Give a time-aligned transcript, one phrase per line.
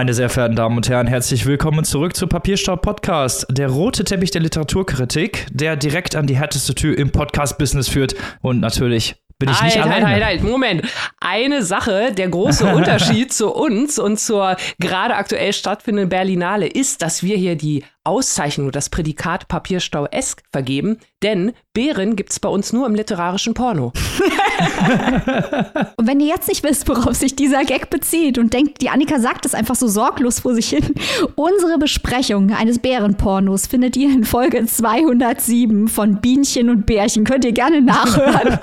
[0.00, 4.30] Meine sehr verehrten Damen und Herren, herzlich willkommen zurück zu Papierstaub Podcast, der rote Teppich
[4.30, 9.60] der Literaturkritik, der direkt an die härteste Tür im Podcast-Business führt und natürlich bin ich
[9.62, 10.06] nicht halt, alleine.
[10.06, 10.82] Halt, halt, Moment.
[11.18, 17.24] Eine Sache, der große Unterschied zu uns und zur gerade aktuell stattfindenden Berlinale ist, dass
[17.24, 22.94] wir hier die Auszeichnung, das Prädikat Papierstau-esk vergeben, denn Bären gibt's bei uns nur im
[22.94, 23.92] literarischen Porno.
[25.96, 29.20] und wenn ihr jetzt nicht wisst, worauf sich dieser Gag bezieht und denkt, die Annika
[29.20, 30.94] sagt es einfach so sorglos vor sich hin,
[31.34, 37.24] unsere Besprechung eines Bärenpornos findet ihr in Folge 207 von Bienchen und Bärchen.
[37.24, 38.58] Könnt ihr gerne nachhören.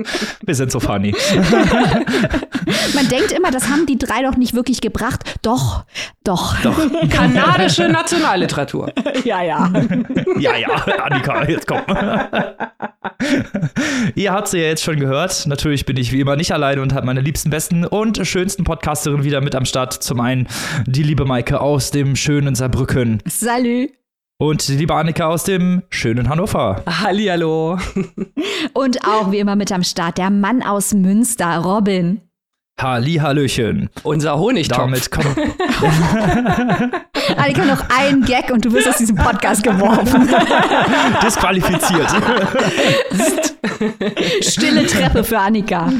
[0.44, 1.14] Wir sind so funny.
[2.94, 5.38] Man denkt immer, das haben die drei doch nicht wirklich gebracht.
[5.42, 5.84] Doch,
[6.24, 6.60] doch.
[6.62, 6.78] Doch.
[7.10, 8.92] Kanadische Nationalliteratur.
[9.24, 9.70] ja, ja.
[10.38, 10.68] ja, ja,
[11.02, 11.82] Annika, jetzt komm.
[14.14, 15.46] Ihr habt sie ja jetzt schon gehört.
[15.46, 19.24] Natürlich bin ich wie immer nicht alleine und habe meine liebsten, besten und schönsten Podcasterinnen
[19.24, 19.92] wieder mit am Start.
[19.92, 20.48] Zum einen
[20.86, 23.22] die liebe Maike aus dem schönen Saarbrücken.
[23.26, 23.88] Salü.
[24.40, 26.82] Und die liebe Annika aus dem schönen Hannover.
[26.86, 27.78] Hallihallo.
[28.72, 32.22] Und auch wie immer mit am Start der Mann aus Münster, Robin.
[32.82, 33.90] Hallihallöchen.
[34.02, 34.78] Unser Honigtopf.
[34.78, 35.26] Damit kommt.
[37.36, 40.28] Annika, noch ein Gag und du wirst aus diesem Podcast geworfen.
[41.22, 42.08] Disqualifiziert.
[44.42, 45.92] Stille Treppe für Annika.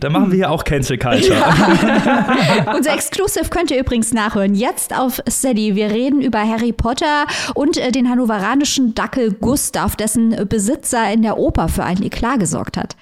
[0.00, 1.34] Da machen wir hier auch Cancel Culture.
[1.34, 2.72] Ja.
[2.76, 4.54] Unser Exclusive könnt ihr übrigens nachhören.
[4.54, 5.74] Jetzt auf Steady.
[5.74, 11.38] Wir reden über Harry Potter und äh, den hannoveranischen Dackel Gustav, dessen Besitzer in der
[11.38, 12.96] Oper für einen Eklat gesorgt hat.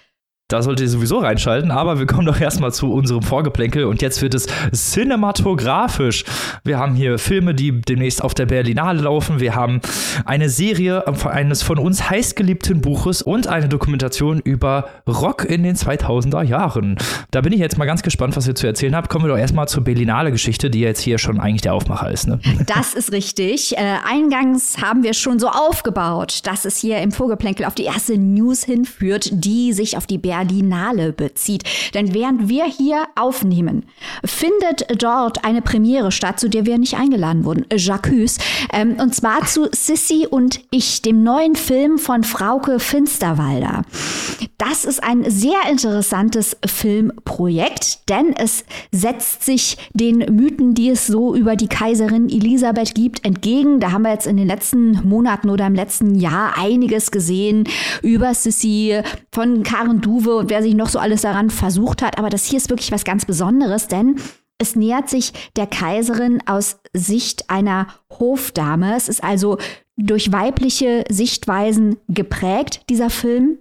[0.49, 4.23] Da solltet ihr sowieso reinschalten, aber wir kommen doch erstmal zu unserem Vorgeplänkel und jetzt
[4.23, 6.25] wird es cinematografisch.
[6.63, 9.41] Wir haben hier Filme, die demnächst auf der Berlinale laufen.
[9.41, 9.81] Wir haben
[10.25, 16.45] eine Serie eines von uns heißgeliebten Buches und eine Dokumentation über Rock in den 2000er
[16.45, 16.97] Jahren.
[17.33, 19.09] Da bin ich jetzt mal ganz gespannt, was ihr zu erzählen habt.
[19.09, 22.29] Kommen wir doch erstmal zur Berlinale-Geschichte, die jetzt hier schon eigentlich der Aufmacher ist.
[22.29, 22.39] Ne?
[22.67, 23.77] Das ist richtig.
[23.77, 28.17] Äh, eingangs haben wir schon so aufgebaut, dass es hier im Vorgeplänkel auf die erste
[28.17, 31.65] News hinführt, die sich auf die Berlinale Berlinale bezieht.
[31.95, 33.85] Denn während wir hier aufnehmen,
[34.25, 37.65] findet dort eine Premiere statt, zu der wir nicht eingeladen wurden.
[37.75, 38.39] Jacques.
[38.73, 43.83] Ähm, und zwar zu Sissy und ich, dem neuen Film von Frauke Finsterwalder.
[44.59, 51.35] Das ist ein sehr interessantes Filmprojekt, denn es setzt sich den Mythen, die es so
[51.35, 53.81] über die Kaiserin Elisabeth gibt, entgegen.
[53.81, 57.65] Da haben wir jetzt in den letzten Monaten oder im letzten Jahr einiges gesehen
[58.03, 59.01] über Sissy
[59.33, 62.19] von Karen Duwe Uwe wer sich noch so alles daran versucht hat.
[62.19, 64.17] Aber das hier ist wirklich was ganz Besonderes, denn
[64.59, 67.89] es nähert sich der Kaiserin aus Sicht einer
[68.19, 68.97] Hofdame.
[68.97, 69.59] Es ist also
[69.97, 73.59] durch weibliche Sichtweisen geprägt, dieser Film.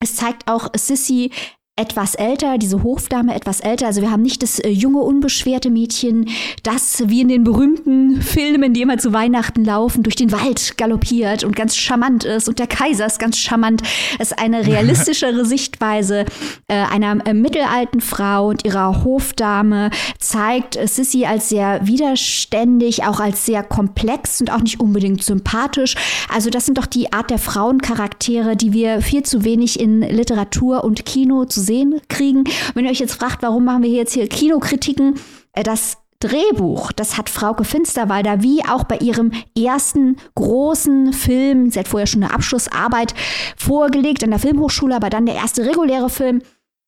[0.00, 1.30] Es zeigt auch Sissy
[1.74, 3.86] etwas älter, diese Hofdame etwas älter.
[3.86, 6.28] Also wir haben nicht das äh, junge, unbeschwerte Mädchen,
[6.62, 11.44] das wie in den berühmten Filmen, die immer zu Weihnachten laufen, durch den Wald galoppiert
[11.44, 12.46] und ganz charmant ist.
[12.46, 13.82] Und der Kaiser ist ganz charmant.
[14.18, 16.26] Es ist eine realistischere Sichtweise
[16.68, 19.88] äh, einer äh, mittelalten Frau und ihrer Hofdame,
[20.18, 25.94] zeigt äh, Sissy als sehr widerständig, auch als sehr komplex und auch nicht unbedingt sympathisch.
[26.28, 30.84] Also das sind doch die Art der Frauencharaktere, die wir viel zu wenig in Literatur
[30.84, 32.44] und Kino zu sehen kriegen.
[32.74, 35.14] Wenn ihr euch jetzt fragt, warum machen wir jetzt hier Kinokritiken,
[35.52, 41.80] äh, das Drehbuch, das hat Frauke Finsterwalder wie auch bei ihrem ersten großen Film, sie
[41.80, 43.14] hat vorher schon eine Abschlussarbeit
[43.56, 46.40] vorgelegt an der Filmhochschule, aber dann der erste reguläre Film,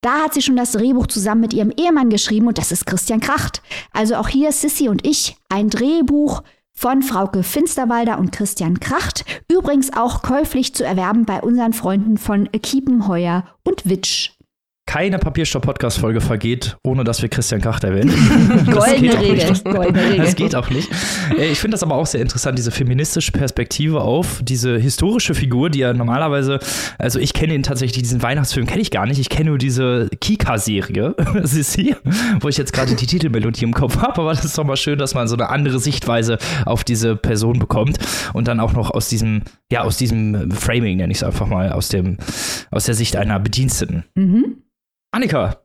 [0.02, 3.20] da hat sie schon das Drehbuch zusammen mit ihrem Ehemann geschrieben und das ist Christian
[3.20, 3.62] Kracht.
[3.92, 6.42] Also auch hier Sissy und ich ein Drehbuch
[6.72, 12.50] von Frauke Finsterwalder und Christian Kracht, übrigens auch käuflich zu erwerben bei unseren Freunden von
[12.52, 14.33] Kiepenheuer und Witsch
[14.86, 18.10] keine Papierstopp-Podcast-Folge vergeht, ohne dass wir Christian Kracht erwähnen.
[18.70, 19.48] Goldene Regel.
[19.48, 20.88] Das, das geht auch nicht.
[21.36, 25.70] Äh, ich finde das aber auch sehr interessant, diese feministische Perspektive auf diese historische Figur,
[25.70, 26.60] die ja normalerweise,
[26.98, 29.18] also ich kenne ihn tatsächlich, diesen Weihnachtsfilm kenne ich gar nicht.
[29.18, 31.96] Ich kenne nur diese Kika-Serie, Sissi,
[32.40, 34.98] wo ich jetzt gerade die Titelmelodie im Kopf habe, aber das ist doch mal schön,
[34.98, 37.98] dass man so eine andere Sichtweise auf diese Person bekommt
[38.32, 39.42] und dann auch noch aus diesem,
[39.72, 42.18] ja, aus diesem Framing, nenne ich es einfach mal, aus dem,
[42.70, 44.04] aus der Sicht einer Bediensteten.
[44.14, 44.58] Mhm.
[45.14, 45.63] Annika,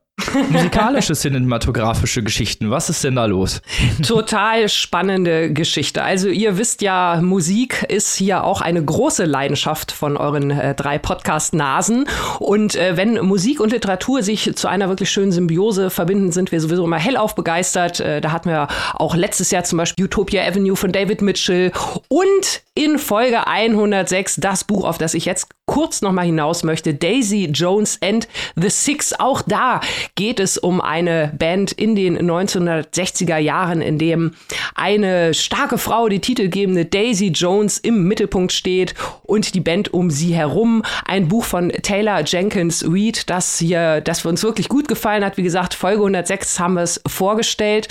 [0.50, 2.70] Musikalische cinematografische Geschichten.
[2.70, 3.60] Was ist denn da los?
[4.06, 6.02] Total spannende Geschichte.
[6.02, 10.98] Also ihr wisst ja, Musik ist hier auch eine große Leidenschaft von euren äh, drei
[10.98, 12.06] Podcast-Nasen.
[12.38, 16.60] Und äh, wenn Musik und Literatur sich zu einer wirklich schönen Symbiose verbinden, sind wir
[16.60, 18.00] sowieso immer hellauf begeistert.
[18.00, 21.72] Äh, da hatten wir auch letztes Jahr zum Beispiel Utopia Avenue von David Mitchell.
[22.08, 27.50] Und in Folge 106 das Buch, auf das ich jetzt kurz nochmal hinaus möchte, Daisy
[27.52, 28.26] Jones and
[28.56, 29.12] the Six.
[29.20, 29.80] Auch da
[30.14, 34.32] geht es um eine Band in den 1960er Jahren, in dem
[34.74, 40.34] eine starke Frau, die titelgebende Daisy Jones, im Mittelpunkt steht und die Band um sie
[40.34, 40.82] herum.
[41.04, 45.36] Ein Buch von Taylor Jenkins Reid, das hier, das uns wirklich gut gefallen hat.
[45.36, 47.88] Wie gesagt, Folge 106 haben wir es vorgestellt.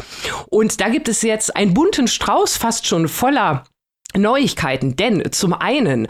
[0.50, 3.64] Und da gibt es jetzt einen bunten Strauß fast schon voller
[4.18, 6.08] Neuigkeiten, denn zum einen,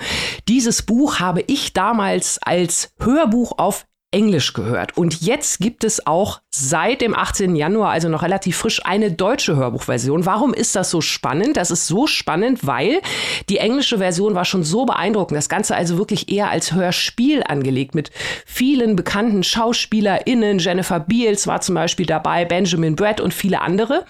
[0.47, 4.97] dieses Buch habe ich damals als Hörbuch auf Englisch gehört.
[4.97, 7.55] Und jetzt gibt es auch seit dem 18.
[7.55, 10.25] Januar, also noch relativ frisch, eine deutsche Hörbuchversion.
[10.25, 11.57] Warum ist das so spannend?
[11.57, 13.01] Das ist so spannend, weil
[13.49, 15.37] die englische Version war schon so beeindruckend.
[15.37, 18.09] Das Ganze also wirklich eher als Hörspiel angelegt mit
[18.47, 20.57] vielen bekannten SchauspielerInnen.
[20.57, 24.05] Jennifer Beals war zum Beispiel dabei, Benjamin Brett und viele andere.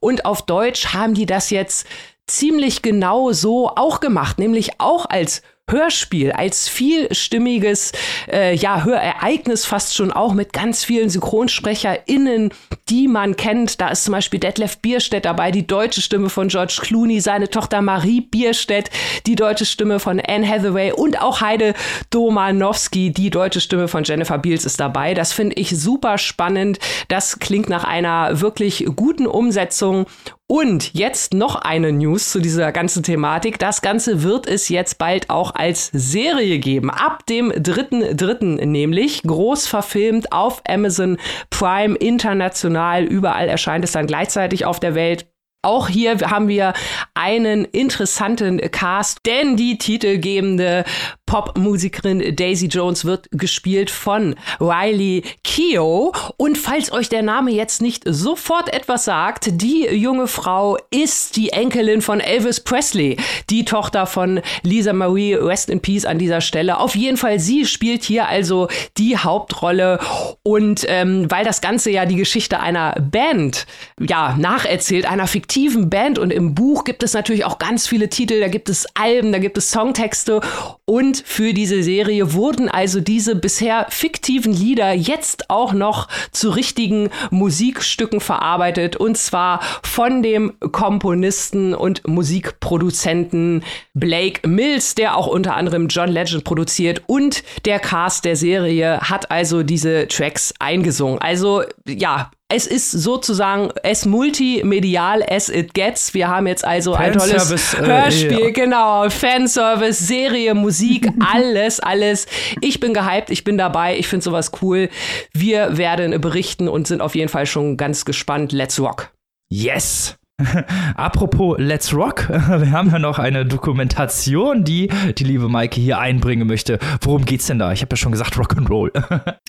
[0.00, 1.86] Und auf Deutsch haben die das jetzt
[2.26, 7.90] ziemlich genau so auch gemacht, nämlich auch als Hörspiel, als vielstimmiges
[8.30, 12.50] äh, ja, Hörereignis fast schon auch mit ganz vielen SynchronsprecherInnen,
[12.88, 13.80] die man kennt.
[13.80, 17.82] Da ist zum Beispiel Detlef Bierstedt dabei, die deutsche Stimme von George Clooney, seine Tochter
[17.82, 18.90] Marie Bierstedt,
[19.26, 21.74] die deutsche Stimme von Anne Hathaway und auch Heide
[22.10, 25.14] Domanowski, die deutsche Stimme von Jennifer Beals ist dabei.
[25.14, 26.78] Das finde ich super spannend.
[27.08, 30.06] Das klingt nach einer wirklich guten Umsetzung
[30.48, 33.58] und jetzt noch eine News zu dieser ganzen Thematik.
[33.58, 36.90] Das Ganze wird es jetzt bald auch als Serie geben.
[36.90, 38.64] Ab dem 3.3.
[38.64, 39.22] nämlich.
[39.22, 41.18] Groß verfilmt auf Amazon
[41.50, 43.04] Prime international.
[43.04, 45.26] Überall erscheint es dann gleichzeitig auf der Welt.
[45.62, 46.74] Auch hier haben wir
[47.14, 50.84] einen interessanten Cast, denn die titelgebende
[51.26, 56.32] Popmusikerin Daisy Jones wird gespielt von Riley Keough.
[56.36, 61.50] Und falls euch der Name jetzt nicht sofort etwas sagt, die junge Frau ist die
[61.50, 63.16] Enkelin von Elvis Presley,
[63.50, 66.78] die Tochter von Lisa Marie, rest in peace an dieser Stelle.
[66.78, 69.98] Auf jeden Fall, sie spielt hier also die Hauptrolle.
[70.42, 73.66] Und ähm, weil das Ganze ja die Geschichte einer Band
[73.98, 78.40] ja nacherzählt, einer fiktiven Band und im Buch gibt es natürlich auch ganz viele Titel,
[78.40, 80.40] da gibt es Alben, da gibt es Songtexte
[80.84, 87.10] und für diese Serie wurden also diese bisher fiktiven Lieder jetzt auch noch zu richtigen
[87.30, 93.62] Musikstücken verarbeitet und zwar von dem Komponisten und Musikproduzenten
[93.94, 99.30] Blake Mills, der auch unter anderem John Legend produziert und der Cast der Serie hat
[99.30, 101.20] also diese Tracks eingesungen.
[101.20, 106.14] Also ja, es ist sozusagen as multimedial as it gets.
[106.14, 108.50] Wir haben jetzt also ein tolles äh, Hörspiel, ja.
[108.50, 112.26] genau, Fanservice, Serie, Musik, alles, alles.
[112.60, 114.88] Ich bin gehypt, ich bin dabei, ich finde sowas cool.
[115.32, 118.52] Wir werden berichten und sind auf jeden Fall schon ganz gespannt.
[118.52, 119.12] Let's rock.
[119.48, 120.16] Yes!
[120.96, 126.46] Apropos Let's Rock, wir haben ja noch eine Dokumentation, die die liebe Maike hier einbringen
[126.46, 126.78] möchte.
[127.00, 127.72] Worum geht's denn da?
[127.72, 128.90] Ich habe ja schon gesagt Rock'n'Roll.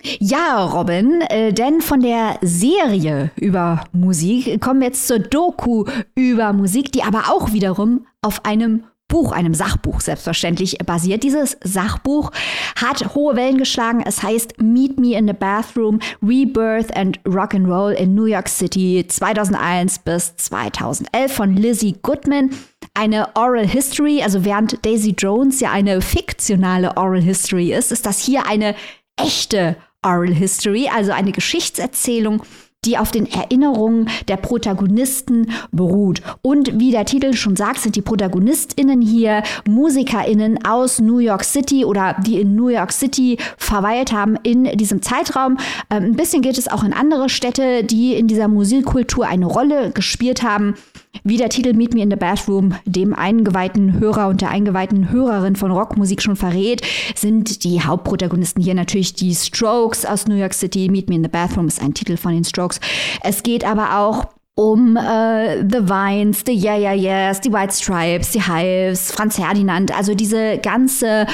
[0.19, 5.83] ja, Robin, äh, denn von der Serie über Musik kommen wir jetzt zur Doku
[6.15, 11.23] über Musik, die aber auch wiederum auf einem Buch, einem Sachbuch selbstverständlich basiert.
[11.23, 12.31] Dieses Sachbuch
[12.75, 14.03] hat hohe Wellen geschlagen.
[14.05, 18.49] Es heißt Meet Me in the Bathroom, Rebirth and Rock and Roll in New York
[18.49, 22.49] City 2001 bis 2011 von Lizzie Goodman.
[22.93, 28.19] Eine Oral History, also während Daisy Jones ja eine fiktionale Oral History ist, ist das
[28.19, 28.75] hier eine
[29.15, 32.43] echte Oral History, also eine Geschichtserzählung
[32.85, 36.21] die auf den Erinnerungen der Protagonisten beruht.
[36.41, 41.85] Und wie der Titel schon sagt, sind die ProtagonistInnen hier MusikerInnen aus New York City
[41.85, 45.57] oder die in New York City verweilt haben in diesem Zeitraum.
[45.89, 49.91] Ähm, ein bisschen geht es auch in andere Städte, die in dieser Musikkultur eine Rolle
[49.91, 50.75] gespielt haben.
[51.23, 55.55] Wie der Titel Meet Me in the Bathroom dem eingeweihten Hörer und der eingeweihten Hörerin
[55.55, 56.81] von Rockmusik schon verrät,
[57.15, 60.89] sind die Hauptprotagonisten hier natürlich die Strokes aus New York City.
[60.89, 62.79] Meet Me in the Bathroom ist ein Titel von den Strokes.
[63.21, 68.31] Es geht aber auch um äh, The Vines, The Yeah Yeah Yeahs, die White Stripes,
[68.31, 71.27] die Hives, Franz Ferdinand, also diese ganze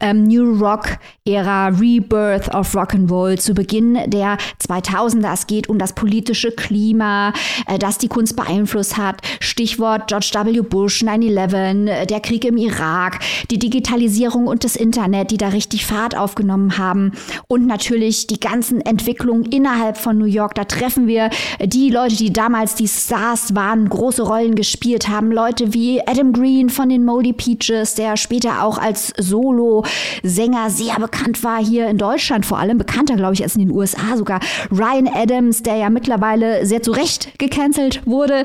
[0.00, 5.32] ähm, New Rock-Ära, Rebirth of Rock and Roll zu Beginn der 2000er.
[5.32, 7.32] Es geht um das politische Klima,
[7.66, 9.22] äh, das die Kunst beeinflusst hat.
[9.40, 10.60] Stichwort George W.
[10.60, 13.18] Bush, 9-11, äh, der Krieg im Irak,
[13.50, 17.10] die Digitalisierung und das Internet, die da richtig Fahrt aufgenommen haben.
[17.48, 20.54] Und natürlich die ganzen Entwicklungen innerhalb von New York.
[20.54, 21.30] Da treffen wir
[21.60, 25.32] die Leute, die damals damals die Stars waren, große Rollen gespielt haben.
[25.32, 29.84] Leute wie Adam Green von den Moldy Peaches, der später auch als Solo
[30.22, 33.70] Sänger sehr bekannt war hier in Deutschland, vor allem bekannter, glaube ich, als in den
[33.70, 34.40] USA sogar.
[34.70, 38.44] Ryan Adams, der ja mittlerweile sehr zu Recht gecancelt wurde.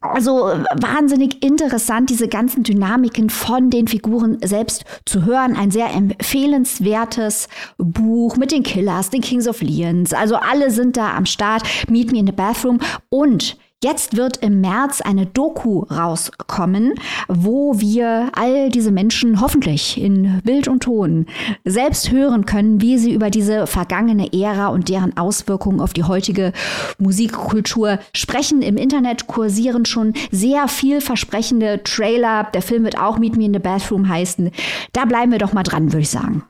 [0.00, 5.56] Also wahnsinnig interessant, diese ganzen Dynamiken von den Figuren selbst zu hören.
[5.56, 7.48] Ein sehr empfehlenswertes
[7.78, 10.12] Buch mit den Killers, den Kings of Leons.
[10.12, 11.62] Also alle sind da am Start.
[11.88, 12.78] Meet Me in the Bathroom.
[13.10, 16.92] Und Jetzt wird im März eine Doku rauskommen,
[17.28, 21.24] wo wir all diese Menschen hoffentlich in Bild und Ton
[21.64, 26.52] selbst hören können, wie sie über diese vergangene Ära und deren Auswirkungen auf die heutige
[26.98, 28.60] Musikkultur sprechen.
[28.60, 32.48] Im Internet kursieren schon sehr vielversprechende Trailer.
[32.52, 34.50] Der Film wird auch Meet Me in the Bathroom heißen.
[34.92, 36.44] Da bleiben wir doch mal dran, würde ich sagen.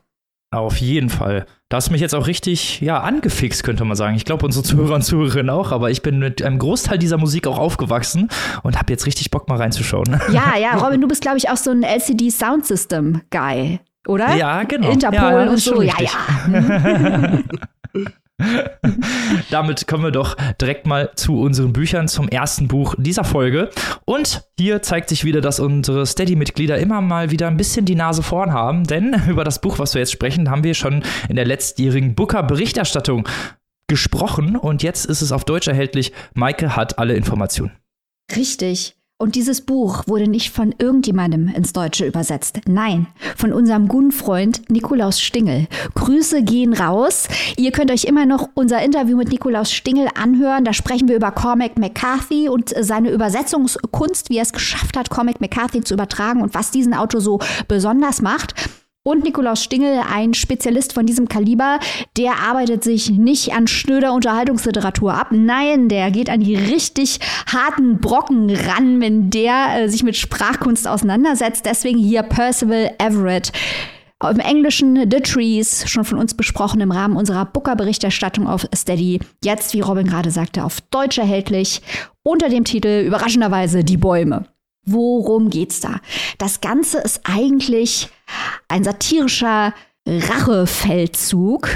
[0.50, 1.46] Auf jeden Fall.
[1.70, 4.16] Da hast du mich jetzt auch richtig, ja, angefixt, könnte man sagen.
[4.16, 7.46] Ich glaube, unsere Zuhörer und Zuhörerinnen auch, aber ich bin mit einem Großteil dieser Musik
[7.46, 8.28] auch aufgewachsen
[8.64, 10.20] und habe jetzt richtig Bock, mal reinzuschauen.
[10.32, 14.34] Ja, ja, Robin, du bist, glaube ich, auch so ein LCD Sound System Guy, oder?
[14.34, 14.90] Ja, genau.
[14.90, 17.38] Interpol ja, und so, ja, ja.
[19.50, 23.70] Damit kommen wir doch direkt mal zu unseren Büchern zum ersten Buch dieser Folge.
[24.04, 28.22] Und hier zeigt sich wieder, dass unsere Steady-Mitglieder immer mal wieder ein bisschen die Nase
[28.22, 31.46] vorn haben, denn über das Buch, was wir jetzt sprechen, haben wir schon in der
[31.46, 33.28] letztjährigen Booker-Berichterstattung
[33.88, 36.12] gesprochen und jetzt ist es auf Deutsch erhältlich.
[36.34, 37.72] Maike hat alle Informationen.
[38.36, 38.96] Richtig.
[39.20, 42.60] Und dieses Buch wurde nicht von irgendjemandem ins Deutsche übersetzt.
[42.66, 45.66] Nein, von unserem guten Freund Nikolaus Stingel.
[45.94, 47.28] Grüße gehen raus.
[47.58, 50.64] Ihr könnt euch immer noch unser Interview mit Nikolaus Stingel anhören.
[50.64, 55.38] Da sprechen wir über Cormac McCarthy und seine Übersetzungskunst, wie er es geschafft hat, Cormac
[55.38, 58.54] McCarthy zu übertragen und was diesen Autor so besonders macht.
[59.02, 61.80] Und Nikolaus Stingel, ein Spezialist von diesem Kaliber,
[62.18, 65.28] der arbeitet sich nicht an schnöder Unterhaltungsliteratur ab.
[65.30, 70.86] Nein, der geht an die richtig harten Brocken ran, wenn der äh, sich mit Sprachkunst
[70.86, 71.64] auseinandersetzt.
[71.64, 73.52] Deswegen hier Percival Everett.
[74.22, 79.18] Im Englischen The Trees, schon von uns besprochen im Rahmen unserer Booker-Berichterstattung auf Steady.
[79.42, 81.80] Jetzt, wie Robin gerade sagte, auf Deutsch erhältlich.
[82.22, 84.44] Unter dem Titel überraschenderweise Die Bäume.
[84.84, 86.00] Worum geht's da?
[86.38, 88.08] Das Ganze ist eigentlich
[88.68, 89.74] ein satirischer
[90.06, 91.68] Rachefeldzug.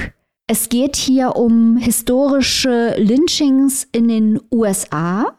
[0.47, 5.37] Es geht hier um historische Lynchings in den USA.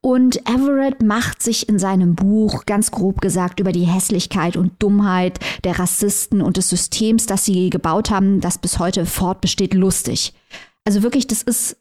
[0.00, 5.38] Und Everett macht sich in seinem Buch ganz grob gesagt über die Hässlichkeit und Dummheit
[5.62, 10.34] der Rassisten und des Systems, das sie gebaut haben, das bis heute fortbesteht, lustig.
[10.84, 11.76] Also wirklich, das ist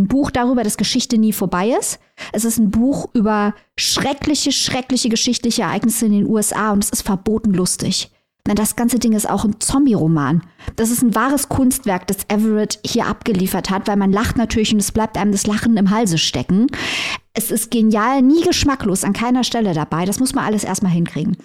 [0.00, 2.00] ein Buch darüber, dass Geschichte nie vorbei ist.
[2.32, 7.02] Es ist ein Buch über schreckliche, schreckliche geschichtliche Ereignisse in den USA und es ist
[7.02, 8.10] verboten lustig.
[8.46, 10.42] Denn das ganze Ding ist auch ein Zombie-Roman.
[10.76, 14.80] Das ist ein wahres Kunstwerk, das Everett hier abgeliefert hat, weil man lacht natürlich und
[14.80, 16.66] es bleibt einem das Lachen im Halse stecken.
[17.34, 20.04] Es ist genial, nie geschmacklos, an keiner Stelle dabei.
[20.04, 21.36] Das muss man alles erstmal hinkriegen.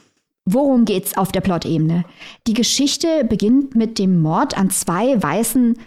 [0.46, 2.06] Worum geht's auf der Plot-Ebene?
[2.48, 5.78] Die Geschichte beginnt mit dem Mord an zwei weißen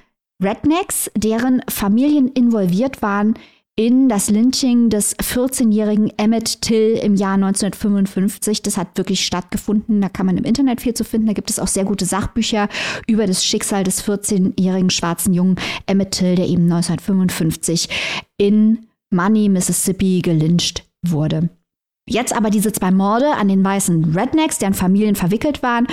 [0.42, 3.34] Rednecks, deren Familien involviert waren
[3.74, 8.62] in das Lynching des 14-jährigen Emmett Till im Jahr 1955.
[8.62, 10.00] Das hat wirklich stattgefunden.
[10.00, 11.28] Da kann man im Internet viel zu finden.
[11.28, 12.68] Da gibt es auch sehr gute Sachbücher
[13.06, 17.88] über das Schicksal des 14-jährigen schwarzen Jungen Emmett Till, der eben 1955
[18.36, 21.48] in Money, Mississippi gelyncht wurde.
[22.08, 25.86] Jetzt aber diese zwei Morde an den weißen Rednecks, deren Familien verwickelt waren,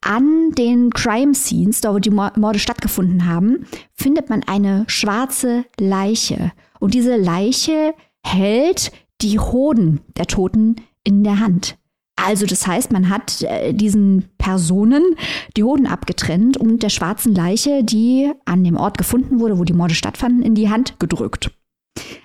[0.00, 6.52] an den Crime Scenes, da wo die Morde stattgefunden haben, findet man eine schwarze Leiche.
[6.80, 8.90] Und diese Leiche hält
[9.20, 11.76] die Hoden der Toten in der Hand.
[12.16, 15.02] Also das heißt, man hat äh, diesen Personen
[15.56, 19.72] die Hoden abgetrennt und der schwarzen Leiche, die an dem Ort gefunden wurde, wo die
[19.72, 21.50] Morde stattfanden, in die Hand gedrückt.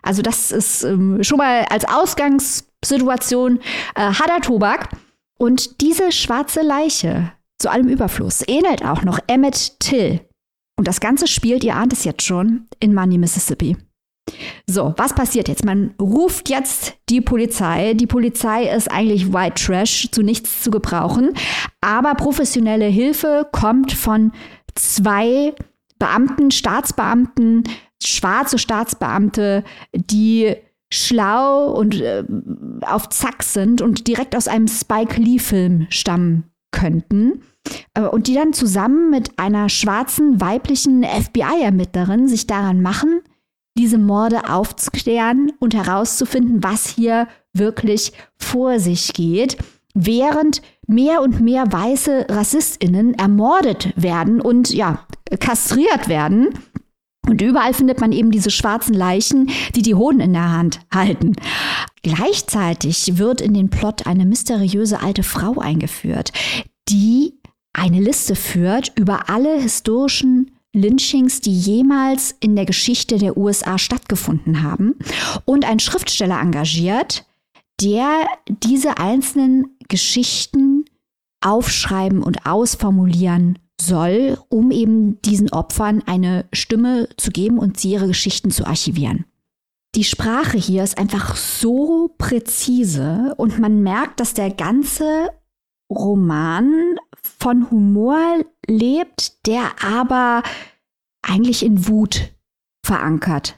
[0.02, 3.60] Also das ist ähm, schon mal als Ausgangssituation
[3.96, 4.90] äh, harter Tobak.
[5.38, 10.22] Und diese schwarze Leiche, zu allem Überfluss, ähnelt auch noch Emmett Till.
[10.78, 13.78] Und das Ganze spielt, ihr ahnt es jetzt schon, in Money, Mississippi.
[14.68, 15.64] So, was passiert jetzt?
[15.64, 17.94] Man ruft jetzt die Polizei.
[17.94, 21.34] Die Polizei ist eigentlich White Trash, zu nichts zu gebrauchen.
[21.82, 24.34] Aber professionelle Hilfe kommt von
[24.76, 25.54] zwei
[25.98, 27.64] Beamten, Staatsbeamten,
[28.04, 29.64] schwarze Staatsbeamte,
[29.94, 30.56] die
[30.92, 32.24] schlau und äh,
[32.82, 37.42] auf Zack sind und direkt aus einem Spike Lee-Film stammen könnten.
[37.94, 43.22] Äh, und die dann zusammen mit einer schwarzen weiblichen FBI-Ermittlerin sich daran machen,
[43.78, 49.58] diese Morde aufzuklären und herauszufinden, was hier wirklich vor sich geht,
[49.94, 55.06] während mehr und mehr weiße Rassistinnen ermordet werden und ja,
[55.40, 56.50] kastriert werden
[57.28, 61.34] und überall findet man eben diese schwarzen Leichen, die die Hoden in der Hand halten.
[62.02, 66.32] Gleichzeitig wird in den Plot eine mysteriöse alte Frau eingeführt,
[66.90, 67.34] die
[67.74, 74.64] eine Liste führt über alle historischen Lynchings, die jemals in der Geschichte der USA stattgefunden
[74.64, 74.96] haben
[75.46, 77.26] und einen Schriftsteller engagiert,
[77.82, 80.86] der diese einzelnen Geschichten
[81.42, 88.08] aufschreiben und ausformulieren soll, um eben diesen Opfern eine Stimme zu geben und sie ihre
[88.08, 89.26] Geschichten zu archivieren.
[89.96, 95.30] Die Sprache hier ist einfach so präzise und man merkt, dass der ganze
[95.92, 100.44] Roman von Humor lebt, der aber
[101.22, 102.32] eigentlich in Wut
[102.86, 103.58] verankert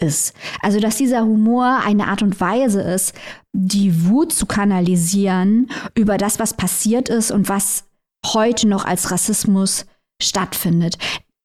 [0.00, 0.34] ist.
[0.60, 3.14] Also, dass dieser Humor eine Art und Weise ist,
[3.52, 7.85] die Wut zu kanalisieren über das, was passiert ist und was
[8.24, 9.86] heute noch als Rassismus
[10.20, 10.98] stattfindet.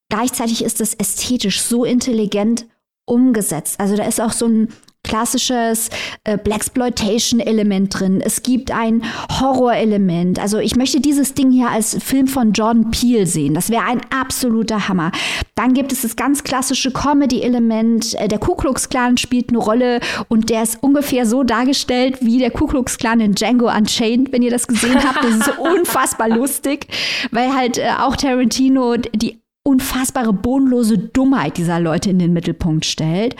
[0.08, 2.66] Gleichzeitig ist es ästhetisch so intelligent
[3.06, 3.80] umgesetzt.
[3.80, 4.68] Also da ist auch so ein
[5.04, 5.90] klassisches
[6.24, 8.20] äh, Blaxploitation-Element drin.
[8.24, 9.02] Es gibt ein
[9.40, 10.38] Horror-Element.
[10.38, 13.54] Also ich möchte dieses Ding hier als Film von Jordan Peele sehen.
[13.54, 15.12] Das wäre ein absoluter Hammer.
[15.54, 18.14] Dann gibt es das ganz klassische Comedy-Element.
[18.14, 22.38] Äh, der Ku Klux Klan spielt eine Rolle und der ist ungefähr so dargestellt wie
[22.38, 25.24] der Ku Klux Klan in Django Unchained, wenn ihr das gesehen habt.
[25.24, 26.86] Das ist unfassbar lustig,
[27.30, 33.36] weil halt äh, auch Tarantino die unfassbare bodenlose Dummheit dieser Leute in den Mittelpunkt stellt.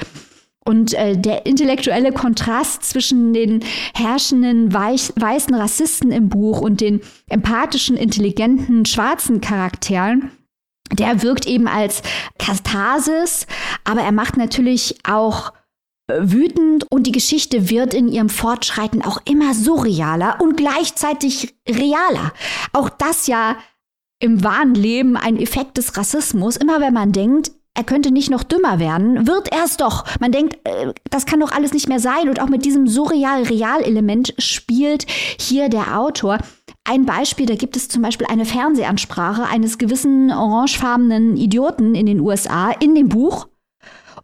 [0.65, 3.65] Und äh, der intellektuelle Kontrast zwischen den
[3.95, 10.31] herrschenden weich, weißen Rassisten im Buch und den empathischen, intelligenten, schwarzen Charakteren,
[10.93, 12.03] der wirkt eben als
[12.39, 13.47] Katharsis,
[13.85, 15.53] aber er macht natürlich auch
[16.09, 22.33] äh, wütend und die Geschichte wird in ihrem Fortschreiten auch immer surrealer und gleichzeitig realer.
[22.73, 23.57] Auch das ja
[24.21, 26.57] im wahren Leben ein Effekt des Rassismus.
[26.57, 30.05] Immer wenn man denkt, er könnte nicht noch dümmer werden, wird er es doch.
[30.21, 32.29] Man denkt, äh, das kann doch alles nicht mehr sein.
[32.29, 35.07] Und auch mit diesem surreal-real-Element spielt
[35.41, 36.39] hier der Autor.
[36.85, 42.21] Ein Beispiel, da gibt es zum Beispiel eine Fernsehansprache eines gewissen orangefarbenen Idioten in den
[42.21, 43.49] USA in dem Buch.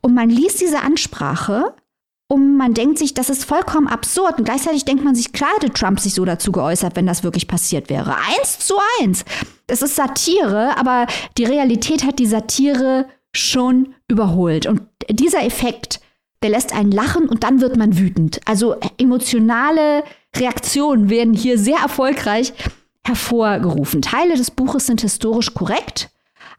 [0.03, 1.75] Und man liest diese Ansprache
[2.31, 4.39] und man denkt sich, das ist vollkommen absurd.
[4.39, 7.49] Und gleichzeitig denkt man sich, klar hätte Trump sich so dazu geäußert, wenn das wirklich
[7.49, 8.15] passiert wäre.
[8.17, 9.25] Eins zu eins.
[9.67, 11.07] Es ist Satire, aber
[11.39, 14.67] die Realität hat die Satire schon überholt.
[14.67, 16.01] Und dieser Effekt,
[16.43, 18.41] der lässt einen lachen und dann wird man wütend.
[18.47, 20.05] Also emotionale
[20.37, 22.53] Reaktionen werden hier sehr erfolgreich
[23.05, 24.03] hervorgerufen.
[24.03, 26.11] Teile des Buches sind historisch korrekt.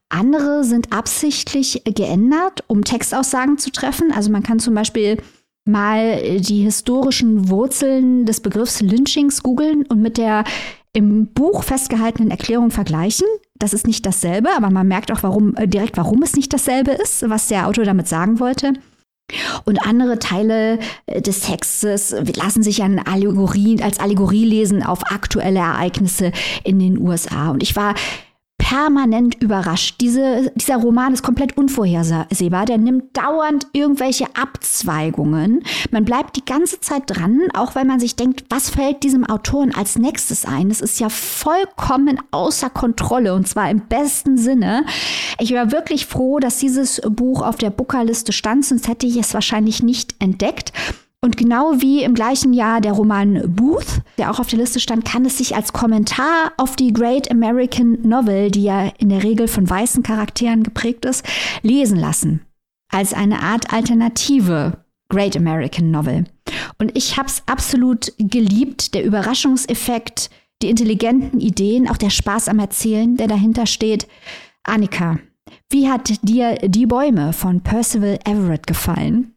[0.10, 4.12] Andere sind absichtlich geändert, um Textaussagen zu treffen.
[4.12, 5.18] Also man kann zum Beispiel
[5.66, 10.44] mal die historischen Wurzeln des Begriffs Lynchings googeln und mit der
[10.94, 13.28] im Buch festgehaltenen Erklärung vergleichen.
[13.60, 16.92] Das ist nicht dasselbe, aber man merkt auch warum, äh, direkt, warum es nicht dasselbe
[16.92, 18.74] ist, was der Autor damit sagen wollte.
[19.66, 25.60] Und andere Teile äh, des Textes lassen sich an Allegorie, als Allegorie lesen auf aktuelle
[25.60, 26.32] Ereignisse
[26.64, 27.52] in den USA.
[27.52, 27.96] Und ich war
[28.70, 29.96] permanent überrascht.
[30.00, 32.68] Diese, dieser Roman ist komplett unvorhersehbar.
[32.68, 35.64] Der nimmt dauernd irgendwelche Abzweigungen.
[35.90, 39.74] Man bleibt die ganze Zeit dran, auch weil man sich denkt, was fällt diesem Autoren
[39.74, 40.70] als nächstes ein?
[40.70, 44.86] Das ist ja vollkommen außer Kontrolle und zwar im besten Sinne.
[45.40, 49.34] Ich war wirklich froh, dass dieses Buch auf der Bookerliste stand, sonst hätte ich es
[49.34, 50.74] wahrscheinlich nicht entdeckt.
[51.22, 55.04] Und genau wie im gleichen Jahr der Roman Booth, der auch auf der Liste stand,
[55.04, 59.50] kann es sich als Kommentar auf die Great American Novel, die ja in der Regel
[59.50, 61.26] von weißen Charakteren geprägt ist,
[61.62, 62.42] lesen lassen.
[62.90, 66.24] Als eine Art alternative Great American Novel.
[66.78, 70.30] Und ich habe es absolut geliebt, der Überraschungseffekt,
[70.62, 74.08] die intelligenten Ideen, auch der Spaß am Erzählen, der dahinter steht.
[74.64, 75.20] Annika,
[75.70, 79.36] wie hat dir Die Bäume von Percival Everett gefallen?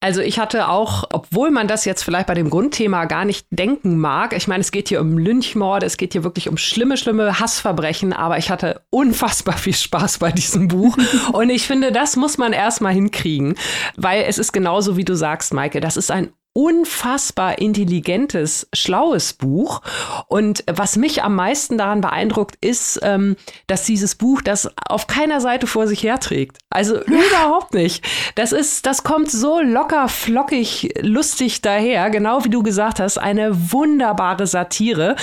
[0.00, 3.98] Also ich hatte auch, obwohl man das jetzt vielleicht bei dem Grundthema gar nicht denken
[3.98, 7.40] mag, ich meine, es geht hier um Lynchmorde, es geht hier wirklich um schlimme, schlimme
[7.40, 10.96] Hassverbrechen, aber ich hatte unfassbar viel Spaß bei diesem Buch.
[11.32, 13.56] Und ich finde, das muss man erstmal hinkriegen,
[13.96, 19.80] weil es ist genauso, wie du sagst, Maike, das ist ein unfassbar intelligentes, schlaues Buch.
[20.26, 23.36] Und was mich am meisten daran beeindruckt, ist, ähm,
[23.68, 26.58] dass dieses Buch das auf keiner Seite vor sich herträgt.
[26.68, 27.02] Also ja.
[27.30, 28.04] überhaupt nicht.
[28.34, 33.70] Das ist, das kommt so locker, flockig, lustig daher, genau wie du gesagt hast, eine
[33.70, 35.14] wunderbare Satire,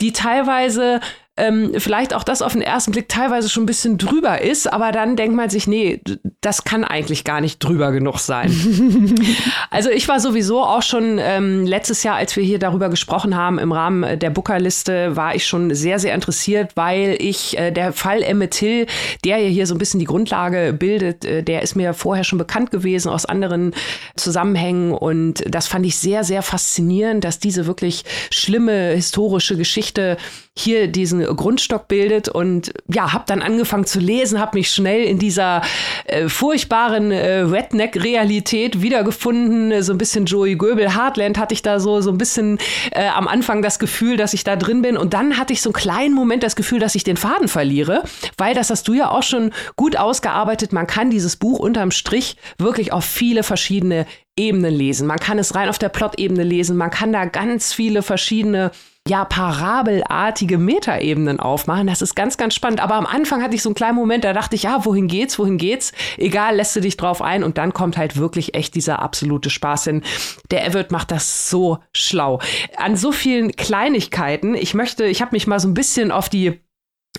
[0.00, 1.00] die teilweise
[1.36, 4.92] ähm, vielleicht auch das auf den ersten Blick teilweise schon ein bisschen drüber ist, aber
[4.92, 6.00] dann denkt man sich, nee,
[6.40, 8.54] das kann eigentlich gar nicht drüber genug sein.
[9.70, 13.58] also ich war sowieso auch schon ähm, letztes Jahr, als wir hier darüber gesprochen haben,
[13.58, 18.22] im Rahmen der Bookerliste, war ich schon sehr, sehr interessiert, weil ich äh, der Fall
[18.22, 18.86] Emmett Till,
[19.24, 22.38] der ja hier so ein bisschen die Grundlage bildet, äh, der ist mir vorher schon
[22.38, 23.74] bekannt gewesen aus anderen
[24.14, 30.16] Zusammenhängen und das fand ich sehr, sehr faszinierend, dass diese wirklich schlimme historische Geschichte
[30.56, 35.18] hier diesen Grundstock bildet und ja, habe dann angefangen zu lesen, habe mich schnell in
[35.18, 35.62] dieser
[36.04, 42.00] äh, furchtbaren äh, Redneck-Realität wiedergefunden, so ein bisschen Joey Goebel, Heartland hatte ich da so
[42.00, 42.58] so ein bisschen
[42.92, 45.70] äh, am Anfang das Gefühl, dass ich da drin bin und dann hatte ich so
[45.70, 48.04] einen kleinen Moment das Gefühl, dass ich den Faden verliere,
[48.36, 50.72] weil das hast du ja auch schon gut ausgearbeitet.
[50.72, 55.06] Man kann dieses Buch unterm Strich wirklich auf viele verschiedene Ebenen lesen.
[55.08, 56.76] Man kann es rein auf der Plot-Ebene lesen.
[56.76, 58.70] Man kann da ganz viele verschiedene
[59.06, 61.86] ja, parabelartige Metaebenen aufmachen.
[61.86, 62.80] Das ist ganz, ganz spannend.
[62.80, 65.38] Aber am Anfang hatte ich so einen kleinen Moment, da dachte ich, ja, wohin geht's,
[65.38, 65.92] wohin geht's?
[66.16, 67.44] Egal, lässt du dich drauf ein.
[67.44, 70.02] Und dann kommt halt wirklich echt dieser absolute Spaß hin.
[70.50, 72.40] Der Everett macht das so schlau.
[72.78, 74.54] An so vielen Kleinigkeiten.
[74.54, 76.60] Ich möchte, ich habe mich mal so ein bisschen auf die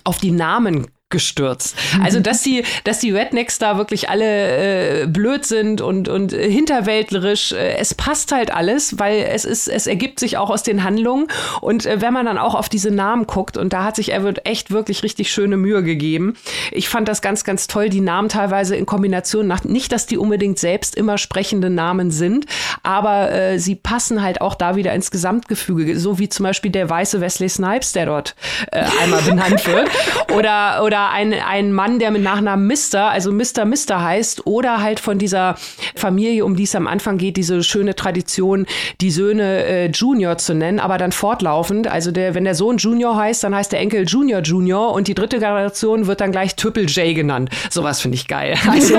[0.04, 1.76] auf die Namen gestürzt.
[2.02, 7.52] Also, dass die, dass die Rednecks da wirklich alle äh, blöd sind und, und hinterwäldlerisch,
[7.52, 11.28] äh, es passt halt alles, weil es ist, es ergibt sich auch aus den Handlungen.
[11.60, 14.40] Und äh, wenn man dann auch auf diese Namen guckt, und da hat sich Everett
[14.48, 16.34] echt wirklich richtig schöne Mühe gegeben.
[16.72, 20.18] Ich fand das ganz, ganz toll, die Namen teilweise in Kombination nach, nicht, dass die
[20.18, 22.46] unbedingt selbst immer sprechende Namen sind,
[22.82, 26.90] aber äh, sie passen halt auch da wieder ins Gesamtgefüge, so wie zum Beispiel der
[26.90, 28.34] weiße Wesley Snipes, der dort
[28.72, 29.88] äh, einmal benannt wird.
[30.34, 34.80] Oder, oder oder ein, ein Mann, der mit Nachnamen Mister, also Mister Mister heißt, oder
[34.80, 35.56] halt von dieser
[35.94, 38.66] Familie, um die es am Anfang geht, diese schöne Tradition,
[39.02, 41.86] die Söhne äh, Junior zu nennen, aber dann fortlaufend.
[41.86, 45.14] Also der, wenn der Sohn Junior heißt, dann heißt der Enkel Junior Junior und die
[45.14, 47.50] dritte Generation wird dann gleich Triple J genannt.
[47.68, 48.56] Sowas finde ich geil.
[48.66, 48.98] Also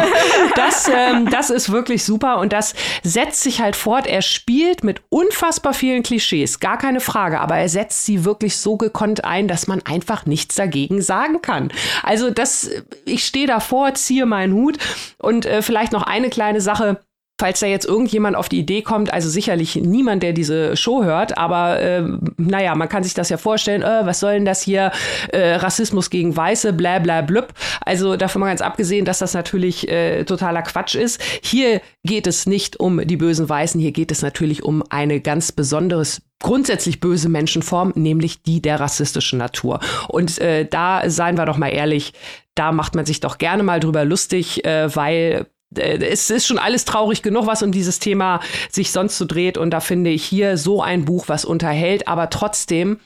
[0.55, 4.05] das, ähm, das ist wirklich super und das setzt sich halt fort.
[4.05, 8.77] Er spielt mit unfassbar vielen Klischees, gar keine Frage, aber er setzt sie wirklich so
[8.77, 11.71] gekonnt ein, dass man einfach nichts dagegen sagen kann.
[12.03, 12.69] Also das,
[13.05, 14.77] ich stehe davor, ziehe meinen Hut
[15.17, 17.01] und äh, vielleicht noch eine kleine Sache.
[17.39, 21.37] Falls da jetzt irgendjemand auf die Idee kommt, also sicherlich niemand, der diese Show hört,
[21.37, 22.03] aber äh,
[22.37, 24.91] naja, man kann sich das ja vorstellen, äh, was soll denn das hier,
[25.31, 27.53] äh, Rassismus gegen Weiße, bla bla blub.
[27.81, 31.21] Also davon mal ganz abgesehen, dass das natürlich äh, totaler Quatsch ist.
[31.43, 35.51] Hier geht es nicht um die bösen Weißen, hier geht es natürlich um eine ganz
[35.51, 39.79] besonderes grundsätzlich böse Menschenform, nämlich die der rassistischen Natur.
[40.07, 42.13] Und äh, da seien wir doch mal ehrlich,
[42.55, 45.45] da macht man sich doch gerne mal drüber lustig, äh, weil
[45.75, 48.39] es ist schon alles traurig genug, was um dieses Thema
[48.71, 49.57] sich sonst so dreht.
[49.57, 52.99] Und da finde ich hier so ein Buch, was unterhält, aber trotzdem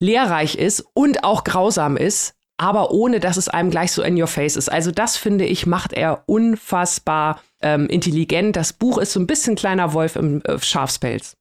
[0.00, 4.26] lehrreich ist und auch grausam ist, aber ohne dass es einem gleich so in your
[4.26, 4.70] face ist.
[4.70, 8.56] Also das finde ich, macht er unfassbar ähm, intelligent.
[8.56, 11.36] Das Buch ist so ein bisschen kleiner Wolf im äh, Schafspelz.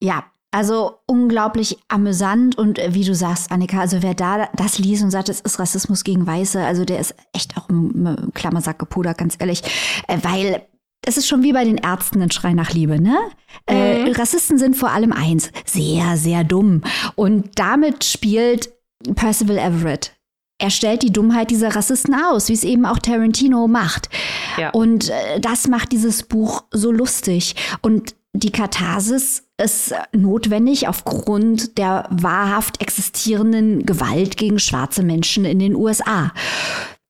[0.00, 5.02] Ja, also unglaublich amüsant und äh, wie du sagst, Annika, also wer da das liest
[5.02, 9.18] und sagt, es ist Rassismus gegen Weiße, also der ist echt auch im Klammersack gepudert,
[9.18, 9.62] ganz ehrlich,
[10.06, 10.62] äh, weil
[11.04, 13.18] es ist schon wie bei den Ärzten ein Schrei nach Liebe, ne?
[13.66, 14.06] Äh, mhm.
[14.06, 16.82] Äh, Rassisten sind vor allem eins, sehr, sehr dumm.
[17.16, 18.72] Und damit spielt
[19.16, 20.12] Percival Everett.
[20.58, 24.08] Er stellt die Dummheit dieser Rassisten aus, wie es eben auch Tarantino macht.
[24.56, 24.70] Ja.
[24.70, 27.56] Und äh, das macht dieses Buch so lustig.
[27.82, 35.76] Und die Katharsis ist notwendig aufgrund der wahrhaft existierenden Gewalt gegen schwarze Menschen in den
[35.76, 36.32] USA.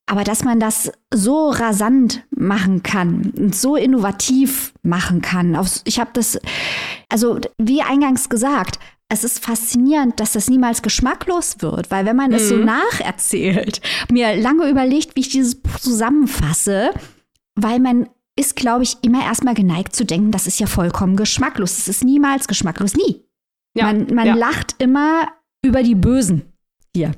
[0.07, 6.11] Aber dass man das so rasant machen kann und so innovativ machen kann, ich habe
[6.13, 6.39] das,
[7.09, 8.77] also wie eingangs gesagt,
[9.09, 12.47] es ist faszinierend, dass das niemals geschmacklos wird, weil wenn man es mhm.
[12.49, 13.81] so nacherzählt,
[14.11, 16.91] mir lange überlegt, wie ich dieses Buch zusammenfasse,
[17.55, 21.77] weil man ist, glaube ich, immer erstmal geneigt zu denken, das ist ja vollkommen geschmacklos.
[21.77, 23.23] Es ist niemals geschmacklos, nie.
[23.77, 24.35] Ja, man man ja.
[24.35, 25.27] lacht immer
[25.65, 26.53] über die Bösen
[26.95, 27.11] hier.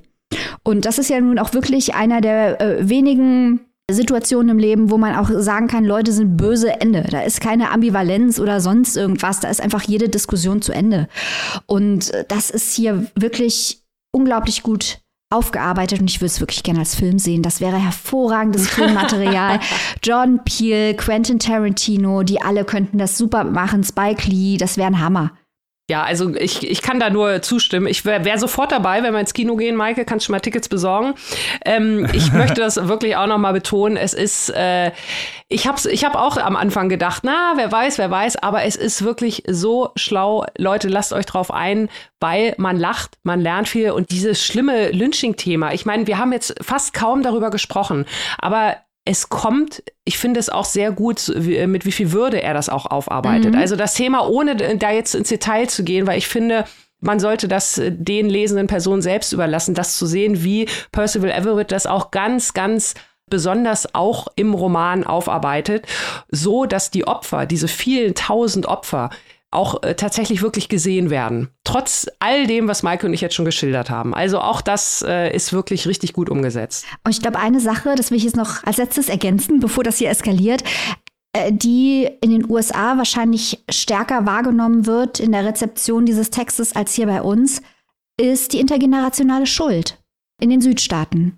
[0.63, 4.97] Und das ist ja nun auch wirklich einer der äh, wenigen Situationen im Leben, wo
[4.97, 7.03] man auch sagen kann, Leute sind böse Ende.
[7.09, 9.39] Da ist keine Ambivalenz oder sonst irgendwas.
[9.39, 11.07] Da ist einfach jede Diskussion zu Ende.
[11.67, 16.79] Und äh, das ist hier wirklich unglaublich gut aufgearbeitet und ich würde es wirklich gerne
[16.79, 17.43] als Film sehen.
[17.43, 19.59] Das wäre hervorragendes Filmmaterial.
[20.03, 23.83] John Peel, Quentin Tarantino, die alle könnten das super machen.
[23.83, 25.31] Spike Lee, das wäre ein Hammer.
[25.89, 27.87] Ja, also ich, ich kann da nur zustimmen.
[27.87, 30.41] Ich wäre wär sofort dabei, wenn wir ins Kino gehen, Maike, kannst du schon mal
[30.41, 31.13] Tickets besorgen.
[31.63, 33.95] Ähm, ich möchte das wirklich auch noch mal betonen.
[33.95, 34.91] Es ist, äh,
[35.47, 38.75] ich habe ich hab auch am Anfang gedacht, na, wer weiß, wer weiß, aber es
[38.75, 40.45] ist wirklich so schlau.
[40.57, 41.87] Leute, lasst euch drauf ein,
[42.19, 45.73] weil man lacht, man lernt viel und dieses schlimme Lynching-Thema.
[45.73, 48.05] Ich meine, wir haben jetzt fast kaum darüber gesprochen,
[48.39, 48.75] aber
[49.09, 52.85] es kommt, ich finde es auch sehr gut, mit wie viel Würde er das auch
[52.85, 53.53] aufarbeitet.
[53.53, 53.59] Mhm.
[53.59, 56.65] Also das Thema, ohne da jetzt ins Detail zu gehen, weil ich finde,
[56.99, 61.85] man sollte das den lesenden Personen selbst überlassen, das zu sehen, wie Percival Everett das
[61.85, 62.95] auch ganz, ganz
[63.29, 65.85] besonders auch im Roman aufarbeitet,
[66.29, 69.09] so dass die Opfer, diese vielen tausend Opfer,
[69.51, 71.49] auch äh, tatsächlich wirklich gesehen werden.
[71.63, 74.13] Trotz all dem, was Maike und ich jetzt schon geschildert haben.
[74.13, 76.85] Also auch das äh, ist wirklich richtig gut umgesetzt.
[77.03, 79.97] Und ich glaube, eine Sache, das will ich jetzt noch als letztes ergänzen, bevor das
[79.97, 80.63] hier eskaliert,
[81.33, 86.93] äh, die in den USA wahrscheinlich stärker wahrgenommen wird in der Rezeption dieses Textes als
[86.93, 87.61] hier bei uns,
[88.19, 89.97] ist die intergenerationale Schuld
[90.41, 91.37] in den Südstaaten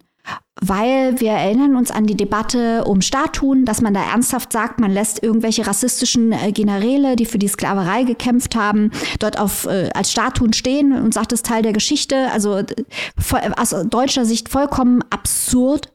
[0.62, 4.92] weil wir erinnern uns an die Debatte um Statuen, dass man da ernsthaft sagt, man
[4.92, 10.12] lässt irgendwelche rassistischen äh, Generäle, die für die Sklaverei gekämpft haben, dort auf, äh, als
[10.12, 12.30] Statuen stehen und sagt, das ist Teil der Geschichte.
[12.32, 12.62] Also
[13.18, 15.94] voll, aus deutscher Sicht vollkommen absurd.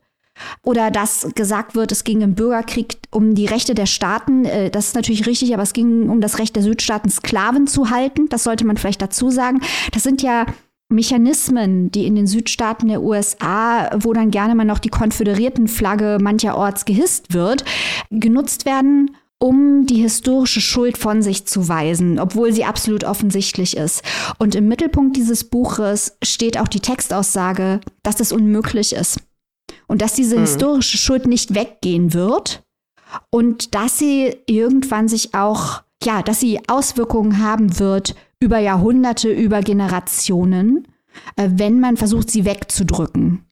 [0.65, 4.45] Oder dass gesagt wird, es ging im Bürgerkrieg um die Rechte der Staaten.
[4.45, 7.91] Äh, das ist natürlich richtig, aber es ging um das Recht der Südstaaten, Sklaven zu
[7.91, 8.29] halten.
[8.31, 9.61] Das sollte man vielleicht dazu sagen.
[9.93, 10.47] Das sind ja
[10.95, 16.85] Mechanismen, die in den Südstaaten der USA, wo dann gerne mal noch die Konföderiertenflagge mancherorts
[16.85, 17.65] gehisst wird,
[18.11, 24.03] genutzt werden, um die historische Schuld von sich zu weisen, obwohl sie absolut offensichtlich ist.
[24.39, 29.21] Und im Mittelpunkt dieses Buches steht auch die Textaussage, dass es unmöglich ist
[29.87, 30.43] und dass diese mhm.
[30.43, 32.63] historische Schuld nicht weggehen wird
[33.31, 39.61] und dass sie irgendwann sich auch, ja, dass sie Auswirkungen haben wird über Jahrhunderte, über
[39.61, 40.89] Generationen,
[41.37, 43.45] äh, wenn man versucht, sie wegzudrücken.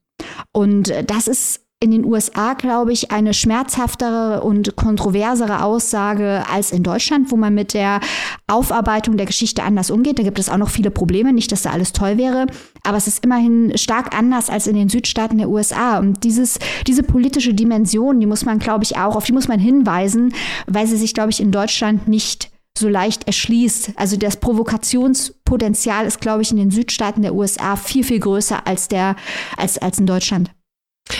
[0.53, 6.71] Und äh, das ist in den USA, glaube ich, eine schmerzhaftere und kontroversere Aussage als
[6.71, 7.99] in Deutschland, wo man mit der
[8.47, 10.17] Aufarbeitung der Geschichte anders umgeht.
[10.17, 12.47] Da gibt es auch noch viele Probleme, nicht, dass da alles toll wäre,
[12.85, 15.99] aber es ist immerhin stark anders als in den Südstaaten der USA.
[15.99, 19.59] Und dieses, diese politische Dimension, die muss man, glaube ich, auch, auf die muss man
[19.59, 20.33] hinweisen,
[20.69, 23.93] weil sie sich, glaube ich, in Deutschland nicht so leicht erschließt.
[23.97, 28.89] Also das Provokationspotenzial ist, glaube ich, in den Südstaaten der USA viel, viel größer als,
[28.89, 29.17] der,
[29.57, 30.51] als, als in Deutschland.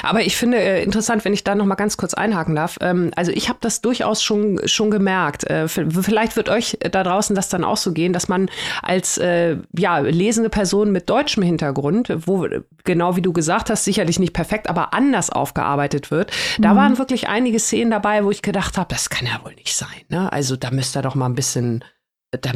[0.03, 2.79] Aber ich finde äh, interessant, wenn ich da noch mal ganz kurz einhaken darf.
[2.81, 5.49] Ähm, also ich habe das durchaus schon schon gemerkt.
[5.51, 8.49] Äh, vielleicht wird euch da draußen das dann auch so gehen, dass man
[8.83, 12.47] als äh, ja lesende Person mit deutschem Hintergrund, wo
[12.85, 16.31] genau wie du gesagt hast, sicherlich nicht perfekt, aber anders aufgearbeitet wird.
[16.59, 16.63] Mhm.
[16.63, 19.75] Da waren wirklich einige Szenen dabei, wo ich gedacht habe, das kann ja wohl nicht
[19.75, 19.89] sein.
[20.09, 20.33] Ne?
[20.33, 21.85] Also da müsst ihr doch mal ein bisschen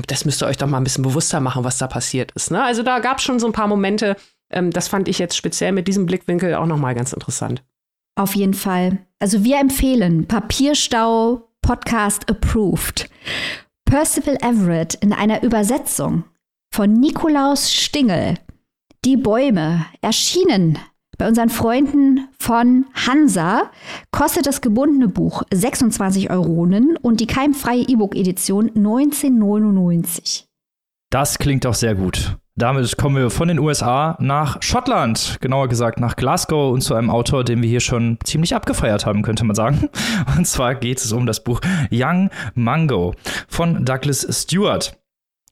[0.06, 2.50] das müsst ihr euch doch mal ein bisschen bewusster machen, was da passiert ist.
[2.50, 2.64] Ne?
[2.64, 4.16] Also da gab es schon so ein paar Momente,
[4.50, 7.64] ähm, das fand ich jetzt speziell mit diesem Blickwinkel auch nochmal ganz interessant.
[8.18, 8.98] Auf jeden Fall.
[9.18, 13.10] Also wir empfehlen Papierstau Podcast approved.
[13.84, 16.24] Percival Everett in einer Übersetzung
[16.72, 18.34] von Nikolaus Stingel.
[19.04, 20.78] Die Bäume erschienen
[21.18, 23.70] bei unseren Freunden von Hansa.
[24.10, 30.46] Kostet das gebundene Buch 26 Euronen und die keimfreie E-Book-Edition 1999.
[31.10, 32.36] Das klingt doch sehr gut.
[32.58, 37.10] Damit kommen wir von den USA nach Schottland, genauer gesagt nach Glasgow und zu einem
[37.10, 39.90] Autor, den wir hier schon ziemlich abgefeiert haben, könnte man sagen.
[40.38, 41.60] Und zwar geht es um das Buch
[41.92, 43.14] Young Mango
[43.46, 44.98] von Douglas Stewart.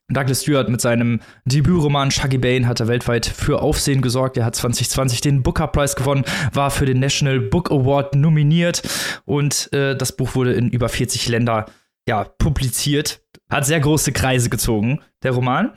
[0.09, 4.39] Douglas Stewart mit seinem Debütroman Shaggy Bane hat er weltweit für Aufsehen gesorgt.
[4.39, 8.83] Er hat 2020 den Booker Prize gewonnen, war für den National Book Award nominiert
[9.27, 11.67] und äh, das Buch wurde in über 40 Länder
[12.09, 13.21] ja, publiziert.
[13.51, 15.73] Hat sehr große Kreise gezogen, der Roman.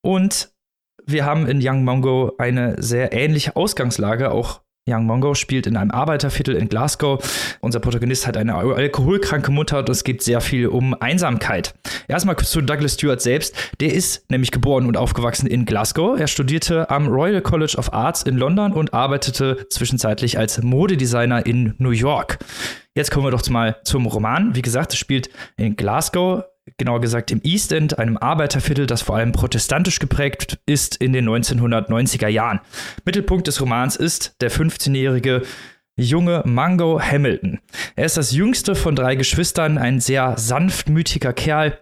[0.00, 0.53] Und
[1.06, 4.30] wir haben in Young Mongo eine sehr ähnliche Ausgangslage.
[4.30, 7.18] Auch Young Mongo spielt in einem Arbeiterviertel in Glasgow.
[7.60, 11.74] Unser Protagonist hat eine alkoholkranke Mutter und es geht sehr viel um Einsamkeit.
[12.06, 13.54] Erstmal zu Douglas Stewart selbst.
[13.80, 16.18] Der ist nämlich geboren und aufgewachsen in Glasgow.
[16.18, 21.74] Er studierte am Royal College of Arts in London und arbeitete zwischenzeitlich als Modedesigner in
[21.78, 22.38] New York.
[22.94, 24.54] Jetzt kommen wir doch mal zum Roman.
[24.54, 26.44] Wie gesagt, es spielt in Glasgow
[26.78, 31.28] genauer gesagt im East End, einem Arbeiterviertel, das vor allem protestantisch geprägt ist in den
[31.28, 32.60] 1990er Jahren.
[33.04, 35.42] Mittelpunkt des Romans ist der 15-jährige
[35.96, 37.60] junge Mango Hamilton.
[37.96, 41.78] Er ist das jüngste von drei Geschwistern, ein sehr sanftmütiger Kerl,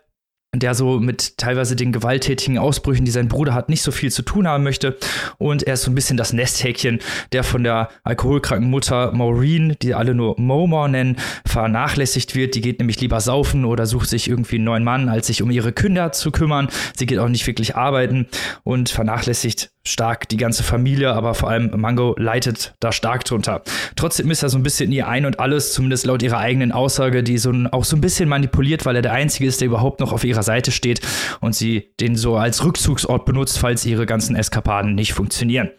[0.55, 4.21] der so mit teilweise den gewalttätigen Ausbrüchen, die sein Bruder hat, nicht so viel zu
[4.21, 4.99] tun haben möchte.
[5.39, 6.99] Und er ist so ein bisschen das Nesthäkchen,
[7.33, 12.55] der von der alkoholkranken Mutter Maureen, die alle nur Momor nennen, vernachlässigt wird.
[12.55, 15.51] Die geht nämlich lieber saufen oder sucht sich irgendwie einen neuen Mann, als sich um
[15.51, 16.69] ihre Kinder zu kümmern.
[16.95, 18.27] Sie geht auch nicht wirklich arbeiten
[18.63, 23.63] und vernachlässigt stark die ganze Familie, aber vor allem Mango leitet da stark drunter.
[23.97, 27.23] Trotzdem ist er so ein bisschen ihr Ein und Alles, zumindest laut ihrer eigenen Aussage,
[27.23, 30.13] die so auch so ein bisschen manipuliert, weil er der Einzige ist, der überhaupt noch
[30.13, 31.01] auf ihrer Seite steht
[31.41, 35.71] und sie den so als Rückzugsort benutzt, falls ihre ganzen Eskapaden nicht funktionieren.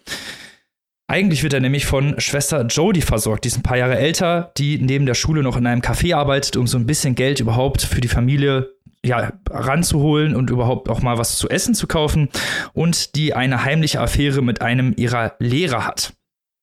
[1.07, 4.79] Eigentlich wird er nämlich von Schwester Jodie versorgt, die ist ein paar Jahre älter, die
[4.79, 8.01] neben der Schule noch in einem Café arbeitet, um so ein bisschen Geld überhaupt für
[8.01, 8.72] die Familie
[9.05, 12.29] ja, ranzuholen und überhaupt auch mal was zu essen zu kaufen
[12.73, 16.13] und die eine heimliche Affäre mit einem ihrer Lehrer hat.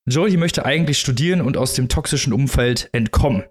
[0.08, 3.44] Jodie möchte eigentlich studieren und aus dem toxischen Umfeld entkommen.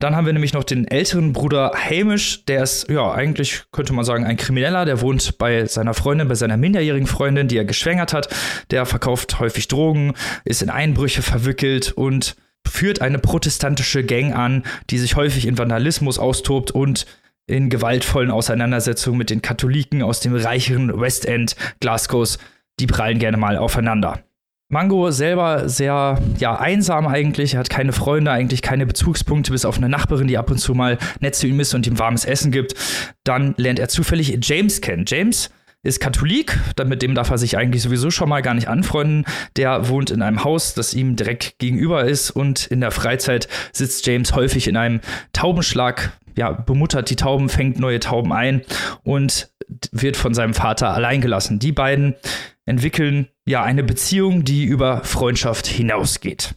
[0.00, 4.04] Dann haben wir nämlich noch den älteren Bruder Hamish, der ist, ja, eigentlich könnte man
[4.04, 8.12] sagen, ein Krimineller, der wohnt bei seiner Freundin, bei seiner minderjährigen Freundin, die er geschwängert
[8.12, 8.28] hat.
[8.70, 12.36] Der verkauft häufig Drogen, ist in Einbrüche verwickelt und
[12.68, 17.06] führt eine protestantische Gang an, die sich häufig in Vandalismus austobt und
[17.46, 22.38] in gewaltvollen Auseinandersetzungen mit den Katholiken aus dem reicheren West End Glasgows.
[22.80, 24.22] Die prallen gerne mal aufeinander.
[24.72, 27.52] Mango selber sehr ja, einsam eigentlich.
[27.52, 30.72] Er hat keine Freunde, eigentlich keine Bezugspunkte, bis auf eine Nachbarin, die ab und zu
[30.74, 32.74] mal nett zu ihm ist und ihm warmes Essen gibt.
[33.22, 35.04] Dann lernt er zufällig James kennen.
[35.06, 35.50] James
[35.82, 39.26] ist Katholik, mit dem darf er sich eigentlich sowieso schon mal gar nicht anfreunden.
[39.56, 44.06] Der wohnt in einem Haus, das ihm direkt gegenüber ist und in der Freizeit sitzt
[44.06, 45.00] James häufig in einem
[45.34, 48.62] Taubenschlag, ja, bemuttert die Tauben, fängt neue Tauben ein
[49.02, 49.50] und
[49.90, 51.58] wird von seinem Vater allein gelassen.
[51.58, 52.14] Die beiden
[52.66, 56.54] entwickeln ja eine Beziehung, die über Freundschaft hinausgeht.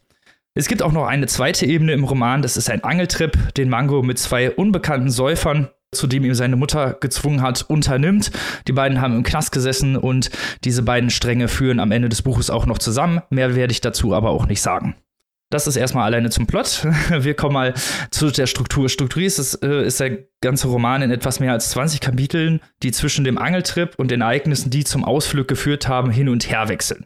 [0.54, 4.02] Es gibt auch noch eine zweite Ebene im Roman, das ist ein Angeltrip, den Mango
[4.04, 8.32] mit zwei unbekannten Säufern, zu dem ihm seine Mutter gezwungen hat, unternimmt.
[8.68, 10.30] Die beiden haben im Knast gesessen und
[10.64, 13.22] diese beiden Stränge führen am Ende des Buches auch noch zusammen.
[13.30, 14.96] Mehr werde ich dazu aber auch nicht sagen.
[15.56, 16.86] Das ist erstmal alleine zum Plot.
[17.10, 17.74] Wir kommen mal
[18.12, 18.90] zu der Struktur.
[18.90, 23.24] Strukturiert ist, äh, ist der ganze Roman in etwas mehr als 20 Kapiteln, die zwischen
[23.24, 27.06] dem Angeltrip und den Ereignissen, die zum Ausflug geführt haben, hin und her wechseln.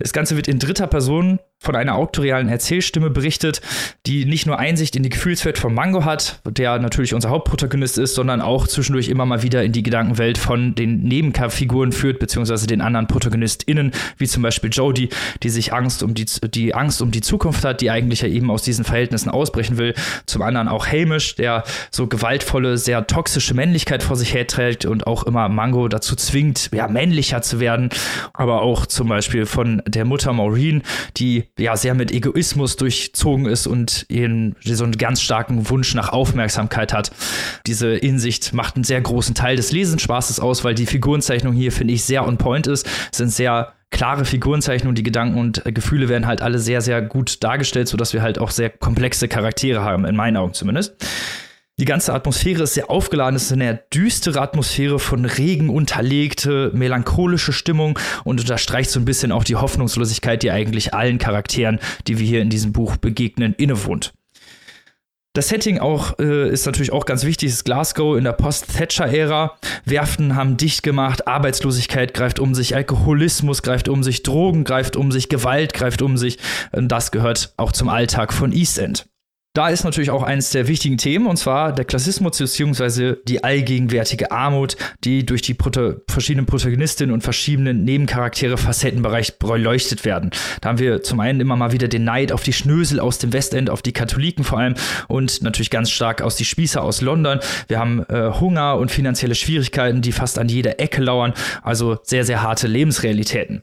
[0.00, 3.60] Das Ganze wird in dritter Person von einer autorialen Erzählstimme berichtet,
[4.06, 8.14] die nicht nur Einsicht in die Gefühlswelt von Mango hat, der natürlich unser Hauptprotagonist ist,
[8.14, 12.80] sondern auch zwischendurch immer mal wieder in die Gedankenwelt von den Nebenfiguren führt, beziehungsweise den
[12.80, 15.08] anderen ProtagonistInnen, wie zum Beispiel Jodie,
[15.42, 18.50] die sich Angst um die, die Angst um die Zukunft hat, die eigentlich ja eben
[18.50, 19.94] aus diesen Verhältnissen ausbrechen will.
[20.26, 25.24] Zum anderen auch Hamish, der so gewaltvolle, sehr toxische Männlichkeit vor sich herträgt und auch
[25.24, 27.90] immer Mango dazu zwingt, ja, männlicher zu werden.
[28.32, 30.82] Aber auch zum Beispiel von der Mutter Maureen,
[31.16, 36.08] die ja sehr mit Egoismus durchzogen ist und ihren, so einen ganz starken Wunsch nach
[36.08, 37.12] Aufmerksamkeit hat.
[37.66, 41.94] Diese Insicht macht einen sehr großen Teil des Lesenspaßes aus, weil die Figurenzeichnung hier, finde
[41.94, 42.86] ich, sehr on point ist.
[43.12, 47.44] Es sind sehr klare Figurenzeichnungen, die Gedanken und Gefühle werden halt alle sehr, sehr gut
[47.44, 50.96] dargestellt, sodass wir halt auch sehr komplexe Charaktere haben, in meinen Augen zumindest.
[51.80, 57.52] Die ganze Atmosphäre ist sehr aufgeladen, es ist eine düstere Atmosphäre von Regen unterlegte, melancholische
[57.52, 62.26] Stimmung und unterstreicht so ein bisschen auch die Hoffnungslosigkeit, die eigentlich allen Charakteren, die wir
[62.26, 64.14] hier in diesem Buch begegnen, innewohnt.
[65.32, 69.58] Das Setting auch äh, ist natürlich auch ganz wichtig, ist Glasgow in der Post-Thatcher-Ära.
[69.84, 75.10] Werften haben dicht gemacht, Arbeitslosigkeit greift um sich, Alkoholismus greift um sich, Drogen greift um
[75.10, 76.38] sich, Gewalt greift um sich.
[76.70, 79.06] Und das gehört auch zum Alltag von East End.
[79.54, 83.14] Da ist natürlich auch eines der wichtigen Themen, und zwar der Klassismus bzw.
[83.28, 90.30] die allgegenwärtige Armut, die durch die Proto verschiedenen Protagonistinnen und verschiedenen Nebencharaktere Facettenbereich beleuchtet werden.
[90.60, 93.32] Da haben wir zum einen immer mal wieder den Neid auf die Schnösel aus dem
[93.32, 94.74] Westend, auf die Katholiken vor allem
[95.06, 97.38] und natürlich ganz stark aus die Spießer aus London.
[97.68, 102.24] Wir haben äh, Hunger und finanzielle Schwierigkeiten, die fast an jeder Ecke lauern, also sehr,
[102.24, 103.62] sehr harte Lebensrealitäten.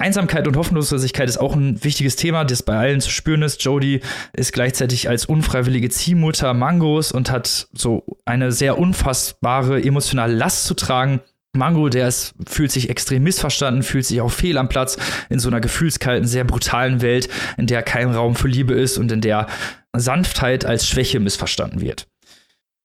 [0.00, 3.62] Einsamkeit und Hoffnungslosigkeit ist auch ein wichtiges Thema, das bei allen zu spüren ist.
[3.62, 4.00] Jodie
[4.32, 10.74] ist gleichzeitig als unfreiwillige Ziehmutter Mangos und hat so eine sehr unfassbare emotionale Last zu
[10.74, 11.20] tragen.
[11.52, 14.96] Mango, der ist, fühlt sich extrem missverstanden, fühlt sich auch fehl am Platz
[15.28, 19.12] in so einer gefühlskalten, sehr brutalen Welt, in der kein Raum für Liebe ist und
[19.12, 19.48] in der
[19.94, 22.06] Sanftheit als Schwäche missverstanden wird.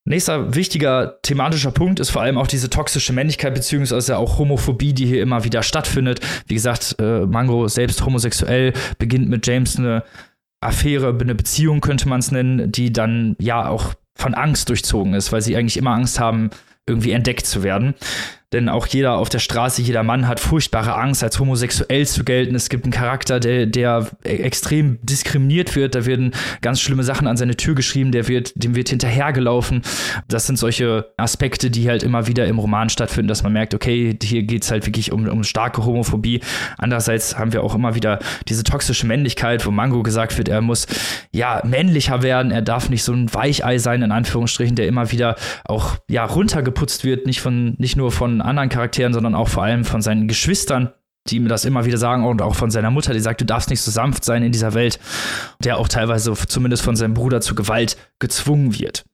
[0.07, 5.07] Nächster wichtiger thematischer Punkt ist vor allem auch diese toxische Männlichkeit beziehungsweise auch Homophobie, die
[5.07, 6.19] hier immer wieder stattfindet.
[6.45, 10.03] Wie gesagt, äh, Mango selbst homosexuell beginnt mit James eine
[10.61, 15.31] Affäre, eine Beziehung könnte man es nennen, die dann ja auch von Angst durchzogen ist,
[15.31, 16.51] weil sie eigentlich immer Angst haben,
[16.87, 17.95] irgendwie entdeckt zu werden.
[18.55, 22.55] Denn auch jeder auf der Straße, jeder Mann hat furchtbare Angst, als homosexuell zu gelten.
[22.55, 25.93] Es gibt einen Charakter, der, der extrem diskriminiert wird.
[25.93, 29.81] Da werden ganz schlimme Sachen an seine Tür geschrieben, der wird, dem wird hinterhergelaufen.
[30.29, 34.17] Das sind solche Aspekte, die halt immer wieder im Roman stattfinden, dass man merkt, okay,
[34.23, 36.39] hier geht es halt wirklich um, um starke Homophobie.
[36.77, 40.87] Andererseits haben wir auch immer wieder diese toxische Männlichkeit, wo Mango gesagt wird, er muss
[41.33, 45.35] ja männlicher werden, er darf nicht so ein Weichei sein, in Anführungsstrichen, der immer wieder
[45.65, 49.83] auch ja runtergeputzt wird, nicht von, nicht nur von anderen Charakteren, sondern auch vor allem
[49.83, 50.91] von seinen Geschwistern,
[51.27, 53.69] die ihm das immer wieder sagen und auch von seiner Mutter, die sagt, du darfst
[53.69, 54.99] nicht so sanft sein in dieser Welt,
[55.63, 59.05] der auch teilweise zumindest von seinem Bruder zu Gewalt gezwungen wird.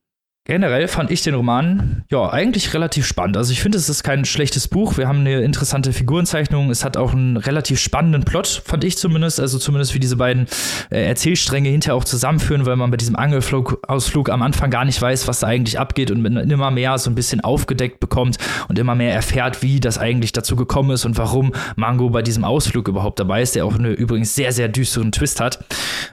[0.52, 3.38] Generell fand ich den Roman ja eigentlich relativ spannend.
[3.38, 4.98] Also ich finde, es ist kein schlechtes Buch.
[4.98, 6.70] Wir haben eine interessante Figurenzeichnung.
[6.70, 9.40] Es hat auch einen relativ spannenden Plot, fand ich zumindest.
[9.40, 10.48] Also zumindest wie diese beiden
[10.90, 15.26] äh, Erzählstränge hinterher auch zusammenführen, weil man bei diesem Angelausflug am Anfang gar nicht weiß,
[15.30, 18.38] was da eigentlich abgeht und immer mehr so ein bisschen aufgedeckt bekommt
[18.68, 22.44] und immer mehr erfährt, wie das eigentlich dazu gekommen ist und warum Mango bei diesem
[22.44, 25.64] Ausflug überhaupt dabei ist, der auch eine übrigens sehr, sehr düsteren Twist hat.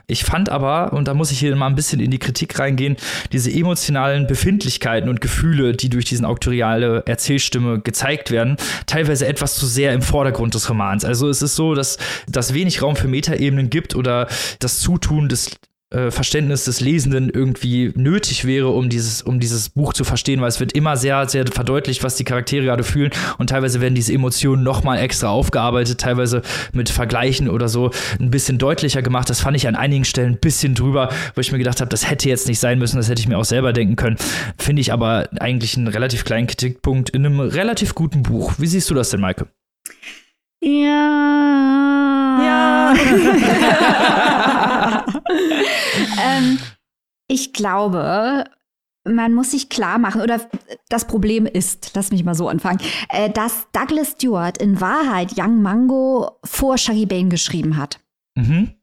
[0.07, 2.95] Ich fand aber, und da muss ich hier mal ein bisschen in die Kritik reingehen,
[3.33, 9.65] diese emotionalen Befindlichkeiten und Gefühle, die durch diesen auktoriale Erzählstimme gezeigt werden, teilweise etwas zu
[9.65, 11.03] sehr im Vordergrund des Romans.
[11.03, 14.27] Also es ist so, dass das wenig Raum für Metaebenen gibt oder
[14.59, 15.59] das Zutun des
[15.91, 20.49] äh, Verständnis des Lesenden irgendwie nötig wäre, um dieses, um dieses Buch zu verstehen, weil
[20.49, 24.13] es wird immer sehr, sehr verdeutlicht, was die Charaktere gerade fühlen und teilweise werden diese
[24.13, 29.29] Emotionen nochmal extra aufgearbeitet, teilweise mit Vergleichen oder so ein bisschen deutlicher gemacht.
[29.29, 32.09] Das fand ich an einigen Stellen ein bisschen drüber, wo ich mir gedacht habe, das
[32.09, 34.17] hätte jetzt nicht sein müssen, das hätte ich mir auch selber denken können.
[34.57, 38.53] Finde ich aber eigentlich einen relativ kleinen Kritikpunkt in einem relativ guten Buch.
[38.57, 39.47] Wie siehst du das denn, Maike?
[40.61, 42.48] Ja.
[46.21, 46.59] Ähm,
[47.27, 48.45] ich glaube,
[49.07, 50.41] man muss sich klar machen, oder
[50.89, 52.79] das Problem ist, lass mich mal so anfangen,
[53.09, 57.99] äh, dass Douglas Stewart in Wahrheit Young Mango vor Shaggy Bane geschrieben hat.
[58.35, 58.78] Mhm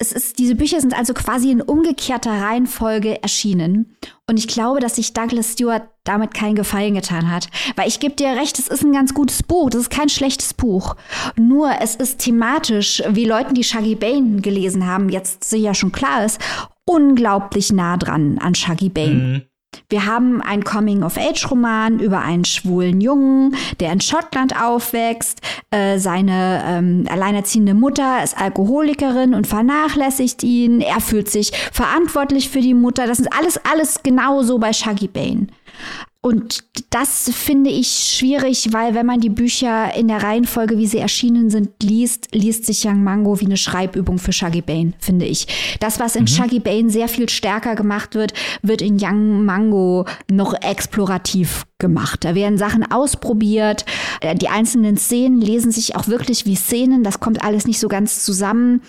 [0.00, 3.96] es ist, diese Bücher sind also quasi in umgekehrter Reihenfolge erschienen.
[4.26, 7.48] Und ich glaube, dass sich Douglas Stewart damit keinen Gefallen getan hat.
[7.76, 9.68] Weil ich gebe dir recht, es ist ein ganz gutes Buch.
[9.68, 10.96] Das ist kein schlechtes Buch.
[11.36, 16.24] Nur es ist thematisch, wie Leuten, die Shaggy Bane gelesen haben, jetzt sicher schon klar
[16.24, 16.40] ist,
[16.86, 19.14] unglaublich nah dran an Shaggy Bane.
[19.14, 19.49] Mhm.
[19.88, 25.40] Wir haben einen Coming-of-Age-Roman über einen schwulen Jungen, der in Schottland aufwächst.
[25.70, 30.80] Äh, seine ähm, alleinerziehende Mutter ist Alkoholikerin und vernachlässigt ihn.
[30.80, 33.06] Er fühlt sich verantwortlich für die Mutter.
[33.06, 35.48] Das ist alles, alles genauso bei Shaggy Bane.
[36.22, 40.98] Und das finde ich schwierig, weil wenn man die Bücher in der Reihenfolge, wie sie
[40.98, 45.46] erschienen sind, liest, liest sich Young Mango wie eine Schreibübung für Shaggy Bane, finde ich.
[45.80, 46.28] Das, was in mhm.
[46.28, 52.22] Shaggy Bane sehr viel stärker gemacht wird, wird in Young Mango noch explorativ gemacht.
[52.22, 53.86] Da werden Sachen ausprobiert.
[54.20, 57.02] Äh, die einzelnen Szenen lesen sich auch wirklich wie Szenen.
[57.02, 58.82] Das kommt alles nicht so ganz zusammen.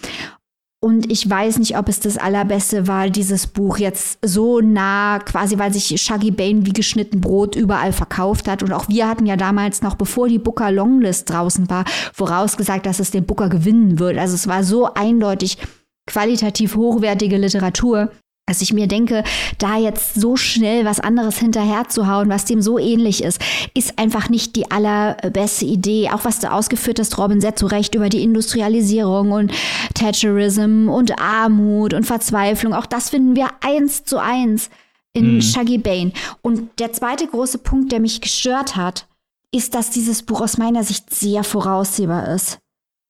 [0.83, 5.59] Und ich weiß nicht, ob es das Allerbeste war, dieses Buch jetzt so nah, quasi
[5.59, 8.63] weil sich Shaggy Bane wie geschnitten Brot überall verkauft hat.
[8.63, 12.99] Und auch wir hatten ja damals noch, bevor die Booker Longlist draußen war, vorausgesagt, dass
[12.99, 14.17] es den Booker gewinnen wird.
[14.17, 15.59] Also es war so eindeutig
[16.07, 18.11] qualitativ hochwertige Literatur
[18.51, 19.23] dass ich mir denke,
[19.59, 23.41] da jetzt so schnell was anderes hinterherzuhauen, was dem so ähnlich ist,
[23.73, 26.09] ist einfach nicht die allerbeste Idee.
[26.11, 29.53] Auch was du ausgeführt hast, Robin, sehr zu Recht über die Industrialisierung und
[29.93, 32.73] Thatcherism und Armut und Verzweiflung.
[32.73, 34.69] Auch das finden wir eins zu eins
[35.13, 35.41] in mhm.
[35.41, 36.11] Shaggy Bane.
[36.41, 39.07] Und der zweite große Punkt, der mich gestört hat,
[39.53, 42.59] ist, dass dieses Buch aus meiner Sicht sehr voraussehbar ist.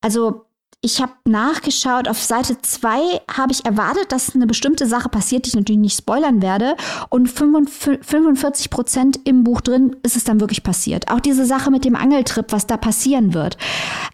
[0.02, 0.46] Also
[0.84, 5.50] ich habe nachgeschaut, auf Seite 2 habe ich erwartet, dass eine bestimmte Sache passiert, die
[5.50, 6.76] ich natürlich nicht spoilern werde.
[7.10, 11.12] Und 45 Prozent im Buch drin ist es dann wirklich passiert.
[11.12, 13.58] Auch diese Sache mit dem Angeltrip, was da passieren wird.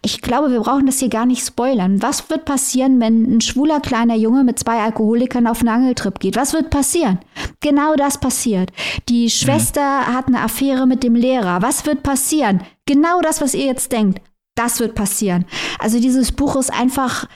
[0.02, 2.02] Ich glaube, wir brauchen das hier gar nicht spoilern.
[2.02, 6.36] Was wird passieren, wenn ein schwuler kleiner Junge mit zwei Alkoholikern auf einen Angeltrip geht?
[6.36, 7.18] Was wird passieren?
[7.60, 8.72] Genau das passiert.
[9.08, 10.14] Die Schwester mhm.
[10.14, 11.62] hat eine Affäre mit dem Lehrer.
[11.62, 12.62] Was wird passieren?
[12.84, 14.20] Genau das, was ihr jetzt denkt.
[14.58, 15.44] Das wird passieren.
[15.78, 17.28] Also dieses Buch ist einfach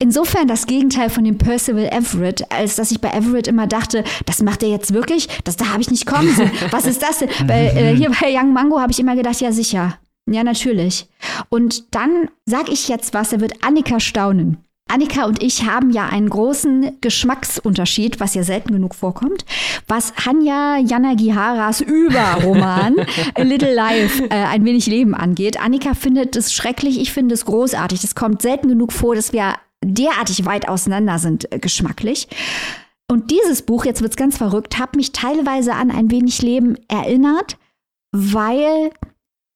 [0.00, 4.42] insofern das Gegenteil von dem Percival Everett, als dass ich bei Everett immer dachte, das
[4.42, 5.28] macht er jetzt wirklich?
[5.44, 6.50] Das da habe ich nicht kommen sehen.
[6.72, 7.28] Was ist das denn?
[7.46, 9.98] bei, äh, hier bei Young Mango habe ich immer gedacht, ja sicher.
[10.28, 11.08] Ja, natürlich.
[11.50, 14.58] Und dann sage ich jetzt was, er wird Annika staunen.
[14.88, 19.44] Annika und ich haben ja einen großen Geschmacksunterschied, was ja selten genug vorkommt,
[19.88, 22.94] was Hanya Yanagiharas Überroman
[23.34, 25.60] A Little Life, äh, ein wenig Leben angeht.
[25.60, 28.04] Annika findet es schrecklich, ich finde es großartig.
[28.04, 32.28] Es kommt selten genug vor, dass wir derartig weit auseinander sind äh, geschmacklich.
[33.10, 37.56] Und dieses Buch, jetzt wird's ganz verrückt, hat mich teilweise an ein wenig Leben erinnert,
[38.12, 38.90] weil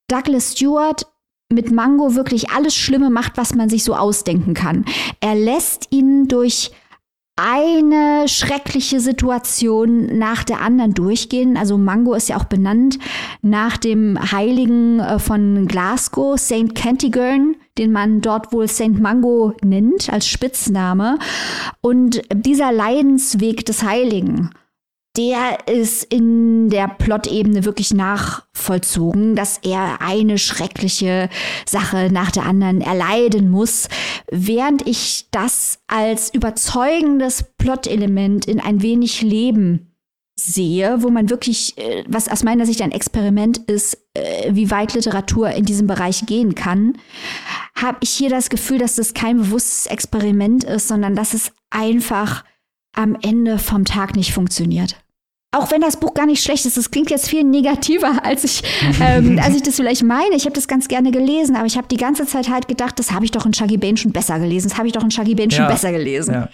[0.09, 1.07] Douglas Stewart
[1.51, 4.85] mit Mango wirklich alles Schlimme macht, was man sich so ausdenken kann.
[5.19, 6.71] Er lässt ihn durch
[7.43, 11.57] eine schreckliche Situation nach der anderen durchgehen.
[11.57, 12.99] Also Mango ist ja auch benannt
[13.41, 16.75] nach dem Heiligen äh, von Glasgow, St.
[16.75, 18.99] Kentigern, den man dort wohl St.
[18.99, 21.17] Mango nennt als Spitzname.
[21.81, 24.51] Und dieser Leidensweg des Heiligen
[25.17, 31.29] der ist in der Plot-Ebene wirklich nachvollzogen, dass er eine schreckliche
[31.67, 33.89] Sache nach der anderen erleiden muss,
[34.31, 39.91] während ich das als überzeugendes Plot-Element in ein wenig Leben
[40.35, 44.93] sehe, wo man wirklich, äh, was aus meiner Sicht ein Experiment ist, äh, wie weit
[44.93, 46.97] Literatur in diesem Bereich gehen kann,
[47.75, 52.43] habe ich hier das Gefühl, dass das kein bewusstes Experiment ist, sondern dass es einfach
[52.93, 55.00] am Ende vom Tag nicht funktioniert.
[55.53, 58.63] Auch wenn das Buch gar nicht schlecht ist, das klingt jetzt viel negativer, als ich,
[59.01, 60.35] ähm, als ich das vielleicht meine.
[60.35, 63.11] Ich habe das ganz gerne gelesen, aber ich habe die ganze Zeit halt gedacht, das
[63.11, 64.69] habe ich doch in Shaggy Bane schon besser gelesen.
[64.69, 66.33] Das habe ich doch in Shaggy Bane ja, schon besser gelesen.
[66.33, 66.49] Ja.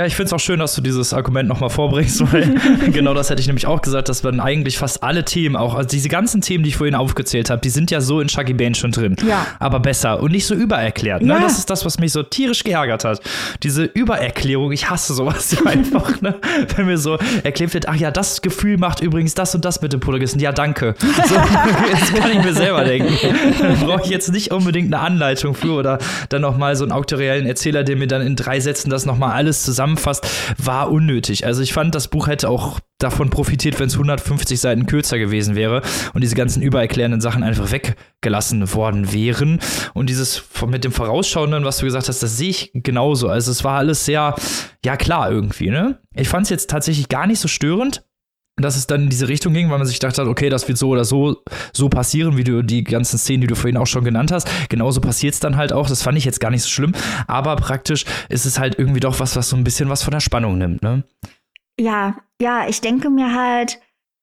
[0.00, 2.54] Ja, ich finde es auch schön, dass du dieses Argument nochmal vorbringst, weil
[2.90, 5.90] genau das hätte ich nämlich auch gesagt, dass man eigentlich fast alle Themen, auch also
[5.90, 8.74] diese ganzen Themen, die ich vorhin aufgezählt habe, die sind ja so in Shaggy Bane
[8.74, 9.14] schon drin.
[9.28, 9.46] Ja.
[9.58, 11.20] Aber besser und nicht so übererklärt.
[11.20, 11.34] Ne?
[11.34, 11.40] Ja.
[11.40, 13.20] Das ist das, was mich so tierisch geärgert hat.
[13.62, 16.34] Diese Übererklärung, ich hasse sowas ja einfach, ne?
[16.74, 19.92] Wenn mir so erklärt wird, ach ja, das Gefühl macht übrigens das und das mit
[19.92, 20.40] dem Protagonisten.
[20.40, 20.94] Ja, danke.
[20.98, 21.34] So,
[21.92, 23.12] jetzt kann ich mir selber denken.
[23.84, 25.98] Brauche ich jetzt nicht unbedingt eine Anleitung für oder
[26.30, 29.62] dann nochmal so einen auktoriellen Erzähler, der mir dann in drei Sätzen das nochmal alles
[29.62, 30.26] zusammen zusammenfasst,
[30.58, 31.46] war unnötig.
[31.46, 35.54] Also ich fand, das Buch hätte auch davon profitiert, wenn es 150 Seiten kürzer gewesen
[35.54, 35.82] wäre
[36.12, 39.58] und diese ganzen übererklärenden Sachen einfach weggelassen worden wären.
[39.94, 43.28] Und dieses mit dem Vorausschauenden, was du gesagt hast, das sehe ich genauso.
[43.28, 44.34] Also es war alles sehr,
[44.84, 45.98] ja klar irgendwie, ne?
[46.14, 48.04] Ich fand es jetzt tatsächlich gar nicht so störend,
[48.62, 50.78] dass es dann in diese Richtung ging, weil man sich gedacht hat, okay, das wird
[50.78, 51.36] so oder so
[51.72, 54.48] so passieren, wie du die ganzen Szenen, die du vorhin auch schon genannt hast.
[54.68, 55.88] Genauso passiert es dann halt auch.
[55.88, 56.92] Das fand ich jetzt gar nicht so schlimm,
[57.26, 60.20] aber praktisch ist es halt irgendwie doch was, was so ein bisschen was von der
[60.20, 61.04] Spannung nimmt, ne?
[61.78, 63.80] Ja, ja, ich denke mir halt,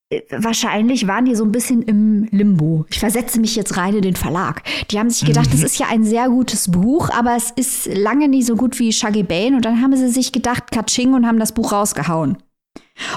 [0.09, 2.85] äh, wahrscheinlich waren die so ein bisschen im Limbo.
[2.89, 4.63] Ich versetze mich jetzt rein in den Verlag.
[4.89, 8.27] Die haben sich gedacht, das ist ja ein sehr gutes Buch, aber es ist lange
[8.27, 9.55] nicht so gut wie Shaggy Bane.
[9.55, 12.37] Und dann haben sie sich gedacht, Katsching und haben das Buch rausgehauen.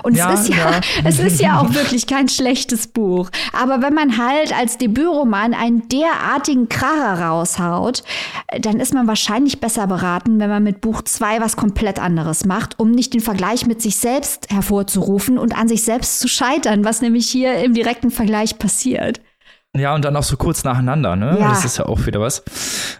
[0.02, 3.30] Und ja, es, ist ja, ja, es ist ja auch wirklich kein schlechtes Buch.
[3.52, 8.02] Aber wenn man halt als Debütroman einen derartigen Kracher raushaut,
[8.60, 12.78] dann ist man wahrscheinlich besser beraten, wenn man mit Buch 2 was komplett anderes macht,
[12.78, 17.00] um nicht den Vergleich mit sich selbst hervorzurufen und an sich selbst zu scheitern, was
[17.00, 19.20] nämlich hier im direkten Vergleich passiert.
[19.76, 21.36] Ja, und dann auch so kurz nacheinander, ne?
[21.38, 21.50] Ja.
[21.50, 22.40] Das ist ja auch wieder was,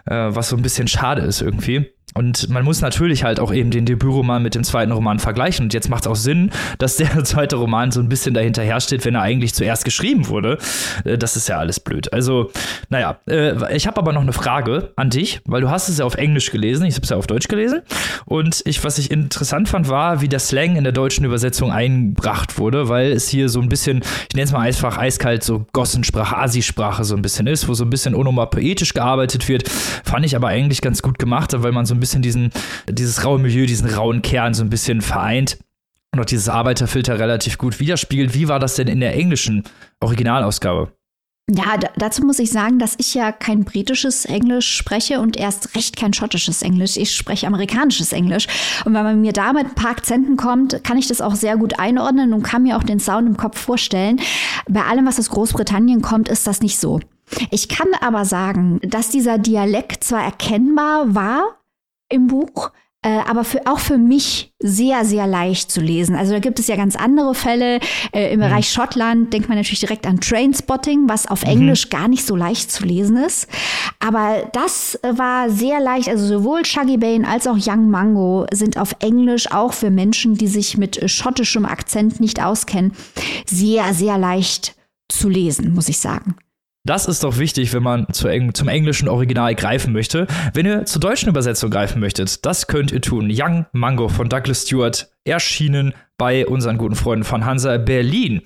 [0.05, 1.91] äh, was so ein bisschen schade ist irgendwie.
[2.13, 5.65] Und man muss natürlich halt auch eben den Debütroman mit dem zweiten Roman vergleichen.
[5.65, 9.05] Und jetzt macht es auch Sinn, dass der zweite Roman so ein bisschen dahinterher steht,
[9.05, 10.57] wenn er eigentlich zuerst geschrieben wurde.
[11.05, 12.11] Äh, das ist ja alles blöd.
[12.13, 12.51] Also,
[12.89, 16.05] naja, äh, ich habe aber noch eine Frage an dich, weil du hast es ja
[16.05, 17.81] auf Englisch gelesen, ich habe es ja auf Deutsch gelesen.
[18.25, 22.57] Und ich, was ich interessant fand, war, wie der Slang in der deutschen Übersetzung eingebracht
[22.57, 26.37] wurde, weil es hier so ein bisschen, ich nenne es mal einfach eiskalt, so Gossensprache,
[26.37, 29.69] Asi-Sprache so ein bisschen ist, wo so ein bisschen onomatopoetisch gearbeitet wird.
[29.69, 32.51] Fand ich aber eigentlich ganz gut gemacht, weil man so ein bisschen diesen,
[32.89, 35.57] dieses raue Milieu, diesen rauen Kern so ein bisschen vereint
[36.11, 38.33] und auch dieses Arbeiterfilter relativ gut widerspiegelt.
[38.33, 39.63] Wie war das denn in der englischen
[40.01, 40.91] Originalausgabe?
[41.49, 45.97] Ja, dazu muss ich sagen, dass ich ja kein britisches Englisch spreche und erst recht
[45.97, 46.95] kein schottisches Englisch.
[46.95, 48.47] Ich spreche amerikanisches Englisch.
[48.85, 51.57] Und wenn man mir da mit ein paar Akzenten kommt, kann ich das auch sehr
[51.57, 54.21] gut einordnen und kann mir auch den Sound im Kopf vorstellen.
[54.69, 57.01] Bei allem, was aus Großbritannien kommt, ist das nicht so.
[57.49, 61.60] Ich kann aber sagen, dass dieser Dialekt zwar erkennbar war,
[62.11, 62.71] im Buch,
[63.03, 66.15] äh, aber für, auch für mich sehr, sehr leicht zu lesen.
[66.15, 67.79] Also da gibt es ja ganz andere Fälle.
[68.13, 68.43] Äh, Im mhm.
[68.43, 71.49] Bereich Schottland denkt man natürlich direkt an Trainspotting, was auf mhm.
[71.49, 73.47] Englisch gar nicht so leicht zu lesen ist.
[73.99, 76.09] Aber das war sehr leicht.
[76.09, 80.47] Also sowohl Shaggy Bane als auch Young Mango sind auf Englisch auch für Menschen, die
[80.47, 82.93] sich mit schottischem Akzent nicht auskennen,
[83.47, 84.75] sehr, sehr leicht
[85.09, 86.35] zu lesen, muss ich sagen.
[86.83, 90.25] Das ist doch wichtig, wenn man zu zum englischen Original greifen möchte.
[90.53, 93.29] Wenn ihr zur deutschen Übersetzung greifen möchtet, das könnt ihr tun.
[93.31, 98.41] Young Mango von Douglas Stewart erschienen bei unseren guten Freunden von Hansa Berlin.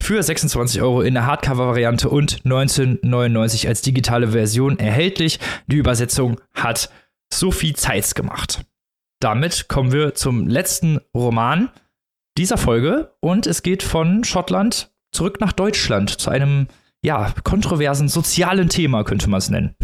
[0.00, 5.40] Für 26 Euro in der Hardcover-Variante und 1999 als digitale Version erhältlich.
[5.66, 6.90] Die Übersetzung hat
[7.32, 8.64] Sophie Zeitz gemacht.
[9.18, 11.70] Damit kommen wir zum letzten Roman
[12.38, 16.68] dieser Folge und es geht von Schottland zurück nach Deutschland zu einem
[17.04, 19.76] ja, kontroversen sozialen Thema, könnte man es nennen.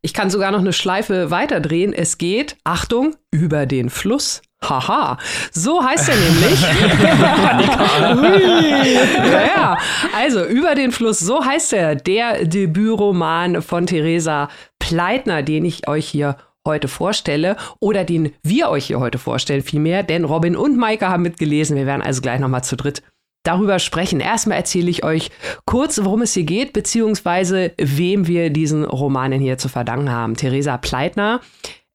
[0.00, 1.92] Ich kann sogar noch eine Schleife weiterdrehen.
[1.92, 4.40] Es geht, Achtung, über den Fluss.
[4.62, 5.18] Haha,
[5.52, 6.60] so heißt er nämlich.
[9.54, 9.76] ja,
[10.16, 14.48] also über den Fluss, so heißt er, der Debütroman von Theresa
[14.80, 20.02] Pleitner, den ich euch hier heute vorstelle oder den wir euch hier heute vorstellen, vielmehr,
[20.02, 21.76] denn Robin und Maike haben mitgelesen.
[21.76, 23.02] Wir werden also gleich nochmal zu dritt
[23.48, 24.20] darüber sprechen.
[24.20, 25.30] Erstmal erzähle ich euch
[25.64, 30.36] kurz, worum es hier geht, beziehungsweise wem wir diesen Romanen hier zu verdanken haben.
[30.36, 31.40] Theresa Pleitner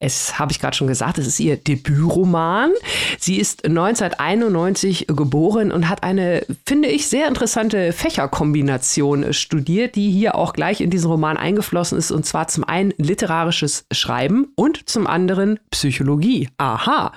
[0.00, 2.72] Es habe ich gerade schon gesagt, es ist ihr Debütroman.
[3.18, 10.34] Sie ist 1991 geboren und hat eine, finde ich, sehr interessante Fächerkombination studiert, die hier
[10.34, 12.10] auch gleich in diesen Roman eingeflossen ist.
[12.10, 16.48] Und zwar zum einen literarisches Schreiben und zum anderen Psychologie.
[16.58, 17.12] Aha.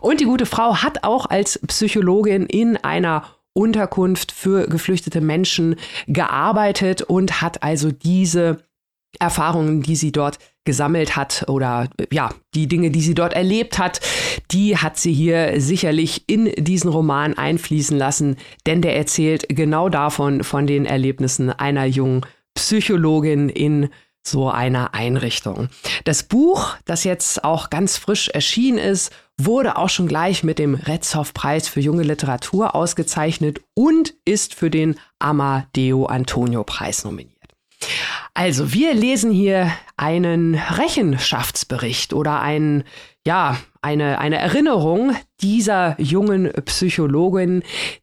[0.00, 3.24] Und die gute Frau hat auch als Psychologin in einer
[3.54, 5.76] Unterkunft für geflüchtete Menschen
[6.06, 8.58] gearbeitet und hat also diese
[9.20, 14.00] Erfahrungen, die sie dort gesammelt hat oder ja, die Dinge, die sie dort erlebt hat,
[14.50, 18.36] die hat sie hier sicherlich in diesen Roman einfließen lassen,
[18.66, 22.22] denn der erzählt genau davon, von den Erlebnissen einer jungen
[22.54, 23.90] Psychologin in
[24.26, 25.68] so einer Einrichtung.
[26.04, 30.74] Das Buch, das jetzt auch ganz frisch erschienen ist, wurde auch schon gleich mit dem
[30.74, 37.34] Retzow-Preis für junge Literatur ausgezeichnet und ist für den Amadeo Antonio-Preis nominiert.
[38.32, 42.84] Also, wir lesen hier einen Rechenschaftsbericht oder ein,
[43.26, 47.62] ja, eine, eine Erinnerung dieser jungen Psychologin,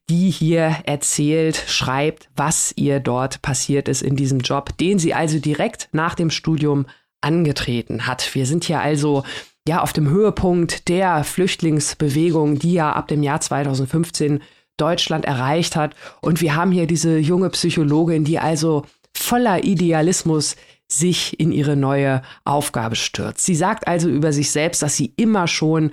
[0.10, 5.40] die hier erzählt, schreibt, was ihr dort passiert ist in diesem Job, den sie also
[5.40, 6.86] direkt nach dem Studium
[7.22, 8.34] angetreten hat.
[8.34, 9.24] Wir sind hier also
[9.68, 14.42] ja auf dem Höhepunkt der Flüchtlingsbewegung, die ja ab dem Jahr 2015
[14.78, 15.96] Deutschland erreicht hat.
[16.22, 20.56] Und wir haben hier diese junge Psychologin, die also voller Idealismus
[20.92, 23.46] sich in ihre neue Aufgabe stürzt.
[23.46, 25.92] Sie sagt also über sich selbst, dass sie immer schon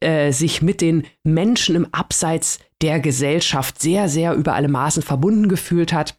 [0.00, 5.48] äh, sich mit den Menschen im Abseits der Gesellschaft sehr, sehr über alle Maßen verbunden
[5.48, 6.16] gefühlt hat.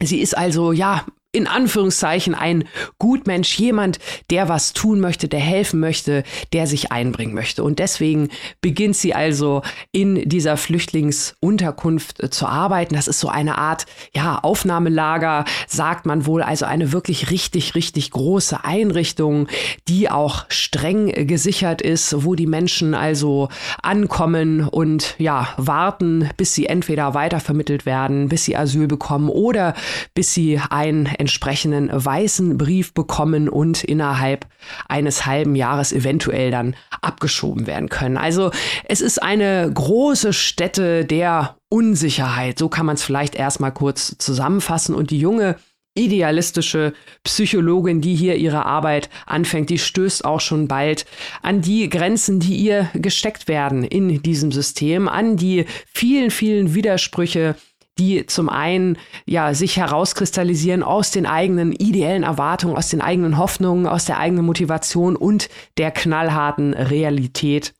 [0.00, 1.04] Sie ist also, ja,
[1.36, 2.64] in Anführungszeichen ein
[2.98, 3.98] Gutmensch, jemand,
[4.30, 6.24] der was tun möchte, der helfen möchte,
[6.54, 7.62] der sich einbringen möchte.
[7.62, 8.30] Und deswegen
[8.62, 9.60] beginnt sie also
[9.92, 12.94] in dieser Flüchtlingsunterkunft äh, zu arbeiten.
[12.94, 13.84] Das ist so eine Art,
[14.14, 19.46] ja, Aufnahmelager, sagt man wohl, also eine wirklich richtig, richtig große Einrichtung,
[19.88, 23.50] die auch streng gesichert ist, wo die Menschen also
[23.82, 29.74] ankommen und ja, warten, bis sie entweder weitervermittelt werden, bis sie Asyl bekommen oder
[30.14, 34.46] bis sie ein entsprechenden weißen Brief bekommen und innerhalb
[34.88, 38.16] eines halben Jahres eventuell dann abgeschoben werden können.
[38.16, 38.52] Also
[38.84, 42.60] es ist eine große Stätte der Unsicherheit.
[42.60, 44.94] So kann man es vielleicht erstmal kurz zusammenfassen.
[44.94, 45.56] Und die junge
[45.96, 46.92] idealistische
[47.24, 51.06] Psychologin, die hier ihre Arbeit anfängt, die stößt auch schon bald
[51.42, 57.56] an die Grenzen, die ihr gesteckt werden in diesem System, an die vielen, vielen Widersprüche,
[57.98, 63.86] die zum einen ja sich herauskristallisieren aus den eigenen ideellen Erwartungen, aus den eigenen Hoffnungen,
[63.86, 67.74] aus der eigenen Motivation und der knallharten Realität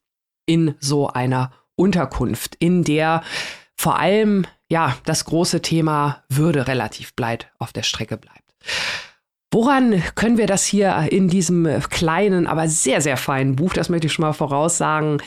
[0.47, 3.23] in so einer Unterkunft, in der
[3.77, 8.43] vor allem ja das große Thema Würde relativ bleibt auf der Strecke bleibt.
[9.53, 14.07] Woran können wir das hier in diesem kleinen, aber sehr, sehr feinen Buch, das möchte
[14.09, 15.23] ich schon mal voraussagen,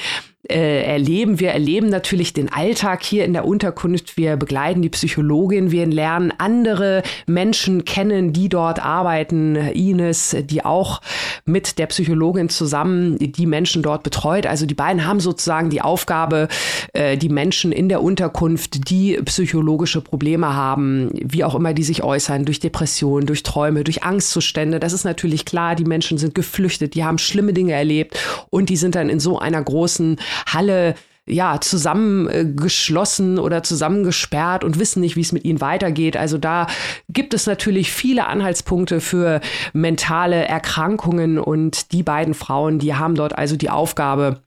[0.48, 1.42] äh, erleben.
[1.42, 4.16] Wir erleben natürlich den Alltag hier in der Unterkunft.
[4.16, 5.72] Wir begleiten die Psychologin.
[5.72, 9.58] Wir lernen andere Menschen kennen, die dort arbeiten.
[9.58, 11.02] Ines, die auch
[11.44, 14.46] mit der Psychologin zusammen die Menschen dort betreut.
[14.46, 16.48] Also die beiden haben sozusagen die Aufgabe,
[16.94, 22.02] äh, die Menschen in der Unterkunft, die psychologische Probleme haben, wie auch immer die sich
[22.02, 24.80] äußern, durch Depressionen, durch Träume, durch Angstzustände.
[24.80, 25.76] Das ist natürlich klar.
[25.76, 28.18] Die Menschen sind geflüchtet, die haben schlimme Dinge erlebt
[28.50, 30.96] und die sind dann in so einer großen Halle
[31.30, 36.18] ja, zusammengeschlossen oder zusammengesperrt und wissen nicht, wie es mit ihnen weitergeht.
[36.18, 36.68] Also da
[37.08, 39.40] gibt es natürlich viele Anhaltspunkte für
[39.72, 44.42] mentale Erkrankungen und die beiden Frauen, die haben dort also die Aufgabe,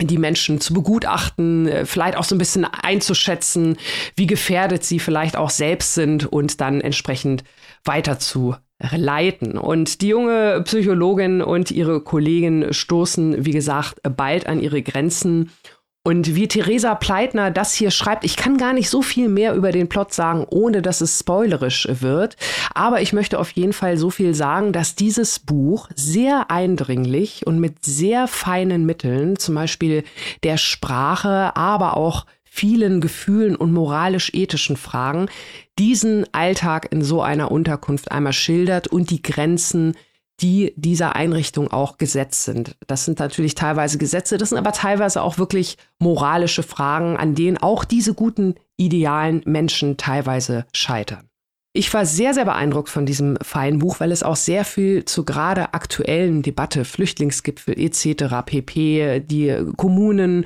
[0.00, 3.76] die Menschen zu begutachten, äh, vielleicht auch so ein bisschen einzuschätzen,
[4.16, 7.44] wie gefährdet sie vielleicht auch selbst sind und dann entsprechend
[7.84, 8.56] weiter zu
[8.90, 9.56] leiten.
[9.58, 15.50] Und die junge Psychologin und ihre Kollegen stoßen, wie gesagt, bald an ihre Grenzen.
[16.04, 19.70] Und wie Theresa Pleitner das hier schreibt, ich kann gar nicht so viel mehr über
[19.70, 22.36] den Plot sagen, ohne dass es spoilerisch wird.
[22.74, 27.60] Aber ich möchte auf jeden Fall so viel sagen, dass dieses Buch sehr eindringlich und
[27.60, 30.02] mit sehr feinen Mitteln, zum Beispiel
[30.42, 35.30] der Sprache, aber auch vielen Gefühlen und moralisch-ethischen Fragen
[35.78, 39.96] diesen Alltag in so einer Unterkunft einmal schildert und die Grenzen,
[40.40, 42.76] die dieser Einrichtung auch gesetzt sind.
[42.86, 47.56] Das sind natürlich teilweise Gesetze, das sind aber teilweise auch wirklich moralische Fragen, an denen
[47.56, 51.31] auch diese guten, idealen Menschen teilweise scheitern.
[51.74, 55.24] Ich war sehr, sehr beeindruckt von diesem feinen Buch, weil es auch sehr viel zu
[55.24, 58.44] gerade aktuellen Debatte, Flüchtlingsgipfel etc.
[58.44, 59.20] pp.
[59.20, 60.44] Die Kommunen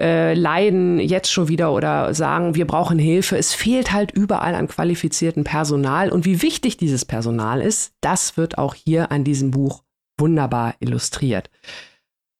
[0.00, 3.38] äh, leiden jetzt schon wieder oder sagen, wir brauchen Hilfe.
[3.38, 6.10] Es fehlt halt überall an qualifiziertem Personal.
[6.10, 9.84] Und wie wichtig dieses Personal ist, das wird auch hier an diesem Buch
[10.18, 11.50] wunderbar illustriert.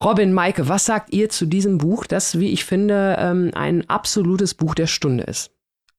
[0.03, 4.55] Robin, Maike, was sagt ihr zu diesem Buch, das, wie ich finde, ähm, ein absolutes
[4.55, 5.54] Buch der Stunde ist?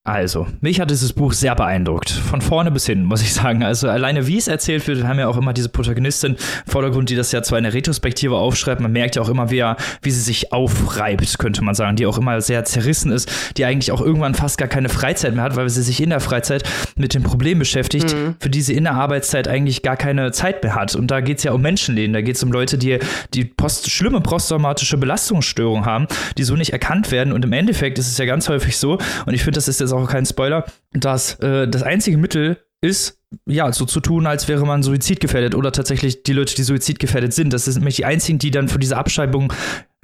[0.07, 2.11] Also, mich hat dieses Buch sehr beeindruckt.
[2.11, 3.65] Von vorne bis hin, muss ich sagen.
[3.65, 7.11] Also, alleine wie es erzählt wird, wir haben ja auch immer diese Protagonistin im Vordergrund,
[7.11, 8.81] die das ja zwar in der Retrospektive aufschreibt.
[8.81, 9.65] Man merkt ja auch immer, wie,
[10.03, 13.91] wie sie sich aufreibt, könnte man sagen, die auch immer sehr zerrissen ist, die eigentlich
[13.91, 16.63] auch irgendwann fast gar keine Freizeit mehr hat, weil sie sich in der Freizeit
[16.95, 18.37] mit dem Problem beschäftigt, mhm.
[18.39, 20.95] für die sie in der Arbeitszeit eigentlich gar keine Zeit mehr hat.
[20.95, 23.01] Und da geht es ja um Menschenleben, da geht es um Leute, die,
[23.35, 26.07] die post schlimme posttraumatische Belastungsstörungen haben,
[26.39, 27.33] die so nicht erkannt werden.
[27.33, 29.96] Und im Endeffekt ist es ja ganz häufig so, und ich finde, das ist jetzt
[29.96, 34.65] auch kein Spoiler, dass äh, das einzige Mittel ist, ja, so zu tun, als wäre
[34.67, 37.53] man suizidgefährdet oder tatsächlich die Leute, die suizidgefährdet sind.
[37.53, 39.53] Das sind nämlich die einzigen, die dann für diese Abschreibung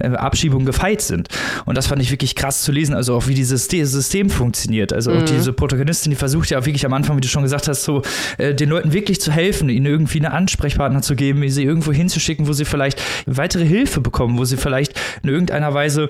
[0.01, 1.29] Abschiebung gefeit sind.
[1.65, 4.91] Und das fand ich wirklich krass zu lesen, also auch wie dieses System funktioniert.
[4.91, 5.25] Also auch mhm.
[5.25, 8.01] diese Protagonistin, die versucht ja auch wirklich am Anfang, wie du schon gesagt hast, so
[8.37, 12.47] äh, den Leuten wirklich zu helfen, ihnen irgendwie eine Ansprechpartner zu geben, sie irgendwo hinzuschicken,
[12.47, 16.09] wo sie vielleicht weitere Hilfe bekommen, wo sie vielleicht in irgendeiner Weise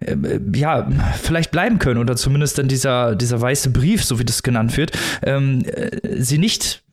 [0.00, 0.16] äh,
[0.54, 0.88] ja,
[1.20, 4.92] vielleicht bleiben können oder zumindest dann dieser, dieser weiße Brief, so wie das genannt wird,
[5.22, 6.83] ähm, äh, sie nicht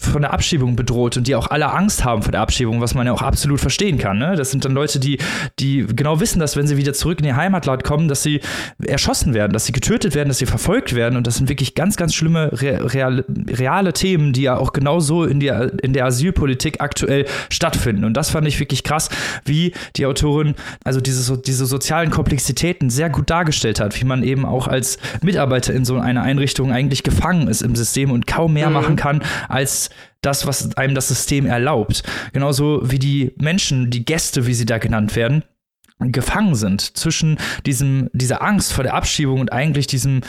[0.00, 3.06] von der Abschiebung bedroht und die auch alle Angst haben vor der Abschiebung, was man
[3.06, 4.18] ja auch absolut verstehen kann.
[4.18, 4.36] Ne?
[4.36, 5.18] Das sind dann Leute, die,
[5.58, 8.40] die genau wissen, dass wenn sie wieder zurück in ihr Heimatland kommen, dass sie
[8.82, 11.16] erschossen werden, dass sie getötet werden, dass sie verfolgt werden.
[11.16, 15.40] Und das sind wirklich ganz, ganz schlimme reale, reale Themen, die ja auch genauso in
[15.40, 18.04] der, in der Asylpolitik aktuell stattfinden.
[18.04, 19.10] Und das fand ich wirklich krass,
[19.44, 20.54] wie die Autorin
[20.84, 25.74] also diese, diese sozialen Komplexitäten sehr gut dargestellt hat, wie man eben auch als Mitarbeiter
[25.74, 28.74] in so einer Einrichtung eigentlich gefangen ist im System und kaum mehr mhm.
[28.74, 29.57] machen kann, als
[30.20, 32.02] das, was einem das System erlaubt.
[32.32, 35.44] Genauso wie die Menschen, die Gäste, wie sie da genannt werden,
[36.00, 40.20] gefangen sind zwischen diesem, dieser Angst vor der Abschiebung und eigentlich diesem,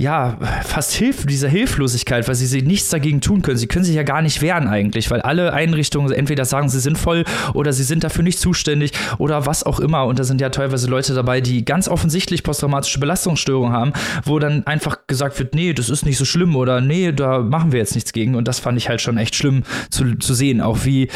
[0.00, 3.58] ja, fast Hilf dieser Hilflosigkeit, weil sie, sie nichts dagegen tun können.
[3.58, 6.96] Sie können sich ja gar nicht wehren eigentlich, weil alle Einrichtungen entweder sagen, sie sind
[6.96, 10.06] voll oder sie sind dafür nicht zuständig oder was auch immer.
[10.06, 13.92] Und da sind ja teilweise Leute dabei, die ganz offensichtlich posttraumatische Belastungsstörungen haben,
[14.24, 17.72] wo dann einfach gesagt wird, nee, das ist nicht so schlimm oder nee, da machen
[17.72, 18.36] wir jetzt nichts gegen.
[18.36, 21.08] Und das fand ich halt schon echt schlimm zu, zu sehen, auch wie,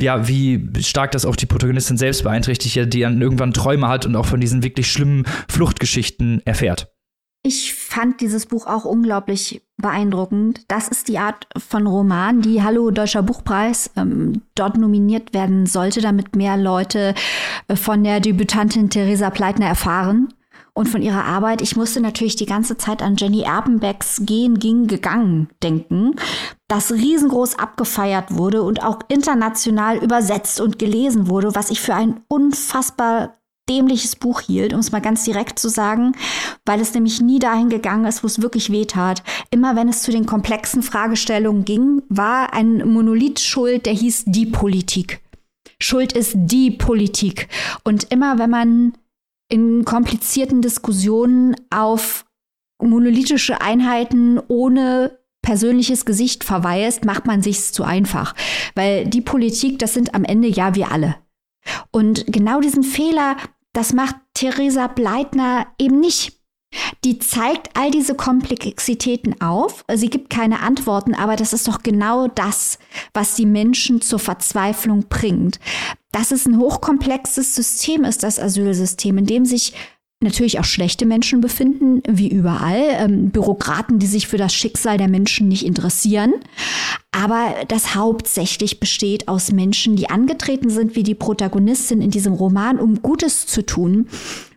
[0.00, 4.16] ja, wie stark das auch die Protagonistin selbst beeinträchtigt, die dann irgendwann Träume hat und
[4.16, 6.90] auch von diesen wirklich schlimmen Fluchtgeschichten erfährt.
[7.42, 10.64] Ich fand dieses Buch auch unglaublich beeindruckend.
[10.68, 16.02] Das ist die Art von Roman, die Hallo Deutscher Buchpreis ähm, dort nominiert werden sollte,
[16.02, 17.14] damit mehr Leute
[17.68, 20.34] äh, von der Debütantin Theresa Pleitner erfahren
[20.74, 21.62] und von ihrer Arbeit.
[21.62, 26.16] Ich musste natürlich die ganze Zeit an Jenny Erpenbecks Gehen, Ging, Gegangen denken,
[26.68, 32.20] das riesengroß abgefeiert wurde und auch international übersetzt und gelesen wurde, was ich für ein
[32.28, 33.39] unfassbar
[33.70, 36.12] dämliches Buch hielt, um es mal ganz direkt zu sagen,
[36.66, 39.22] weil es nämlich nie dahin gegangen ist, wo es wirklich weh tat.
[39.50, 44.46] Immer wenn es zu den komplexen Fragestellungen ging, war ein Monolith schuld, der hieß die
[44.46, 45.20] Politik.
[45.80, 47.48] Schuld ist die Politik.
[47.84, 48.92] Und immer wenn man
[49.48, 52.26] in komplizierten Diskussionen auf
[52.82, 58.34] monolithische Einheiten ohne persönliches Gesicht verweist, macht man sich's zu einfach.
[58.74, 61.16] Weil die Politik, das sind am Ende ja wir alle.
[61.90, 63.36] Und genau diesen Fehler,
[63.72, 66.40] das macht Theresa Bleitner eben nicht.
[67.04, 69.84] Die zeigt all diese Komplexitäten auf.
[69.92, 72.78] Sie gibt keine Antworten, aber das ist doch genau das,
[73.12, 75.58] was die Menschen zur Verzweiflung bringt.
[76.12, 79.74] Dass es ein hochkomplexes System ist, das Asylsystem, in dem sich
[80.22, 82.82] natürlich auch schlechte Menschen befinden, wie überall.
[82.98, 86.34] Ähm, Bürokraten, die sich für das Schicksal der Menschen nicht interessieren.
[87.10, 92.78] Aber das hauptsächlich besteht aus Menschen, die angetreten sind wie die Protagonistin in diesem Roman,
[92.78, 94.08] um Gutes zu tun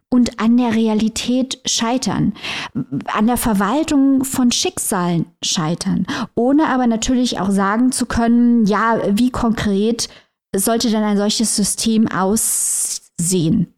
[0.10, 2.34] und an der Realität scheitern,
[3.08, 6.06] an der Verwaltung von Schicksalen scheitern,
[6.36, 10.10] ohne aber natürlich auch sagen zu können, ja, wie konkret
[10.56, 13.74] sollte denn ein solches System aussehen?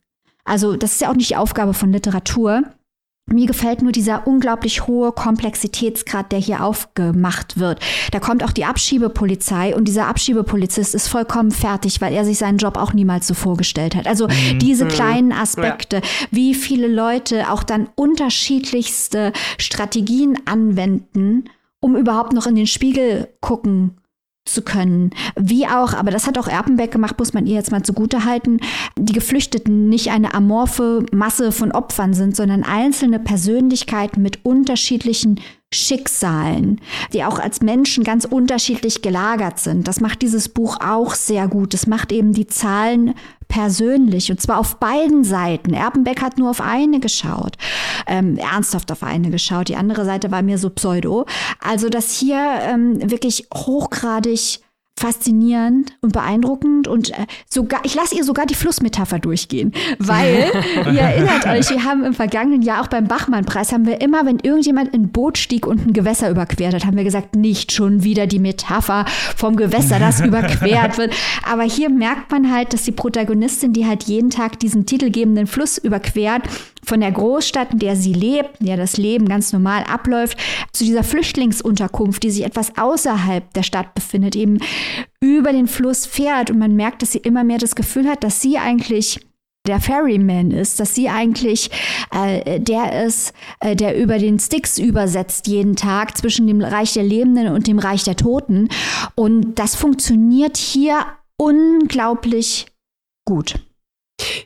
[0.45, 2.63] Also das ist ja auch nicht die Aufgabe von Literatur.
[3.27, 7.79] Mir gefällt nur dieser unglaublich hohe Komplexitätsgrad, der hier aufgemacht wird.
[8.11, 12.59] Da kommt auch die Abschiebepolizei und dieser Abschiebepolizist ist vollkommen fertig, weil er sich seinen
[12.59, 14.05] Job auch niemals so vorgestellt hat.
[14.05, 14.59] Also mhm.
[14.59, 14.89] diese mhm.
[14.89, 16.01] kleinen Aspekte, ja.
[16.29, 21.45] wie viele Leute auch dann unterschiedlichste Strategien anwenden,
[21.79, 23.97] um überhaupt noch in den Spiegel gucken
[24.45, 25.09] zu können.
[25.35, 28.59] Wie auch, aber das hat auch Erpenbeck gemacht, muss man ihr jetzt mal zugute halten,
[28.97, 35.41] die Geflüchteten nicht eine amorphe Masse von Opfern sind, sondern einzelne Persönlichkeiten mit unterschiedlichen
[35.73, 36.79] Schicksalen,
[37.13, 39.87] die auch als Menschen ganz unterschiedlich gelagert sind.
[39.87, 41.73] Das macht dieses Buch auch sehr gut.
[41.73, 43.13] Es macht eben die Zahlen
[43.47, 45.73] persönlich und zwar auf beiden Seiten.
[45.73, 47.57] Erpenbeck hat nur auf eine geschaut,
[48.07, 49.69] ähm, ernsthaft auf eine geschaut.
[49.69, 51.25] Die andere Seite war mir so pseudo.
[51.59, 54.61] Also, dass hier ähm, wirklich hochgradig
[54.97, 60.51] faszinierend und beeindruckend und äh, sogar, ich lasse ihr sogar die Flussmetapher durchgehen, weil
[60.93, 64.39] ihr erinnert euch, wir haben im vergangenen Jahr auch beim Bachmann-Preis haben wir immer, wenn
[64.39, 68.03] irgendjemand in ein Boot stieg und ein Gewässer überquert hat, haben wir gesagt, nicht schon
[68.03, 71.13] wieder die Metapher vom Gewässer, das überquert wird.
[71.45, 75.77] Aber hier merkt man halt, dass die Protagonistin, die halt jeden Tag diesen titelgebenden Fluss
[75.77, 76.43] überquert,
[76.85, 80.37] von der Großstadt, in der sie lebt, in der das Leben ganz normal abläuft,
[80.71, 84.59] zu dieser Flüchtlingsunterkunft, die sich etwas außerhalb der Stadt befindet, eben
[85.19, 88.41] über den Fluss fährt und man merkt, dass sie immer mehr das Gefühl hat, dass
[88.41, 89.19] sie eigentlich
[89.65, 91.71] der Ferryman ist, dass sie eigentlich
[92.11, 97.03] äh, der ist, äh, der über den Sticks übersetzt jeden Tag zwischen dem Reich der
[97.03, 98.69] Lebenden und dem Reich der Toten.
[99.15, 101.05] Und das funktioniert hier
[101.37, 102.67] unglaublich
[103.25, 103.55] gut.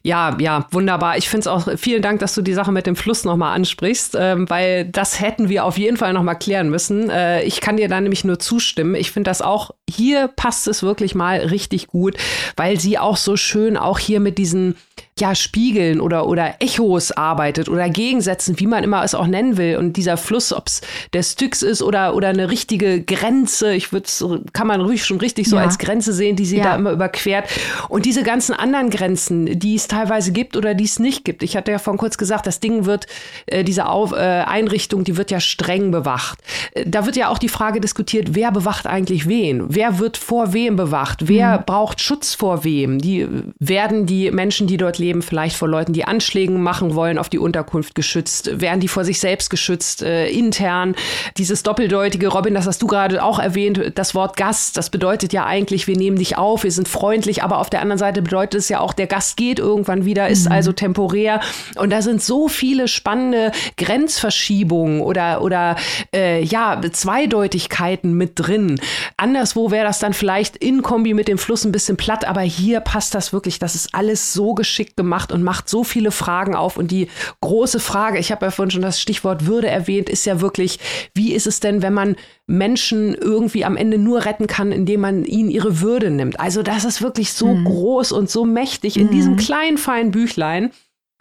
[0.01, 1.17] Ja, ja, wunderbar.
[1.17, 4.15] Ich finde es auch, vielen Dank, dass du die Sache mit dem Fluss nochmal ansprichst,
[4.19, 7.09] ähm, weil das hätten wir auf jeden Fall nochmal klären müssen.
[7.09, 8.95] Äh, ich kann dir da nämlich nur zustimmen.
[8.95, 12.15] Ich finde das auch, hier passt es wirklich mal richtig gut,
[12.55, 14.75] weil sie auch so schön auch hier mit diesen
[15.19, 19.77] ja, Spiegeln oder, oder Echos arbeitet oder Gegensätzen, wie man immer es auch nennen will.
[19.77, 20.81] Und dieser Fluss, ob es
[21.13, 24.09] der Styx ist oder, oder eine richtige Grenze, ich würde
[24.53, 25.63] kann man ruhig schon richtig so ja.
[25.63, 26.63] als Grenze sehen, die sie ja.
[26.63, 27.49] da immer überquert.
[27.89, 31.43] Und diese ganzen anderen Grenzen, die es teilweise gibt oder die es nicht gibt.
[31.43, 33.07] Ich hatte ja vorhin kurz gesagt, das Ding wird,
[33.45, 36.39] äh, diese Auf, äh, Einrichtung, die wird ja streng bewacht.
[36.73, 39.65] Äh, da wird ja auch die Frage diskutiert, wer bewacht eigentlich wen?
[39.69, 41.27] Wer wird vor wem bewacht?
[41.27, 41.63] Wer mhm.
[41.65, 42.99] braucht Schutz vor wem?
[42.99, 43.27] Die
[43.59, 47.29] werden die Menschen, die dort leben, Leben vielleicht vor Leuten, die Anschlägen machen wollen, auf
[47.29, 48.61] die Unterkunft geschützt?
[48.61, 50.95] Werden die vor sich selbst geschützt, äh, intern?
[51.37, 55.45] Dieses doppeldeutige, Robin, das hast du gerade auch erwähnt, das Wort Gast, das bedeutet ja
[55.45, 58.69] eigentlich, wir nehmen dich auf, wir sind freundlich, aber auf der anderen Seite bedeutet es
[58.69, 60.51] ja auch, der Gast geht irgendwann wieder, ist mhm.
[60.51, 61.41] also temporär.
[61.75, 65.75] Und da sind so viele spannende Grenzverschiebungen oder, oder
[66.13, 68.79] äh, ja, Zweideutigkeiten mit drin.
[69.17, 72.79] Anderswo wäre das dann vielleicht in Kombi mit dem Fluss ein bisschen platt, aber hier
[72.79, 76.75] passt das wirklich, das ist alles so geschickt gemacht und macht so viele Fragen auf.
[76.75, 77.07] Und die
[77.39, 80.77] große Frage, ich habe ja vorhin schon das Stichwort Würde erwähnt, ist ja wirklich,
[81.15, 85.23] wie ist es denn, wenn man Menschen irgendwie am Ende nur retten kann, indem man
[85.23, 86.37] ihnen ihre Würde nimmt?
[86.41, 87.63] Also das ist wirklich so mhm.
[87.63, 89.11] groß und so mächtig in mhm.
[89.11, 90.71] diesem kleinen, feinen Büchlein.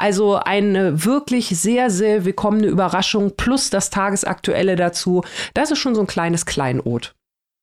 [0.01, 5.23] Also eine wirklich sehr, sehr willkommene Überraschung plus das Tagesaktuelle dazu.
[5.55, 7.15] Das ist schon so ein kleines Kleinod.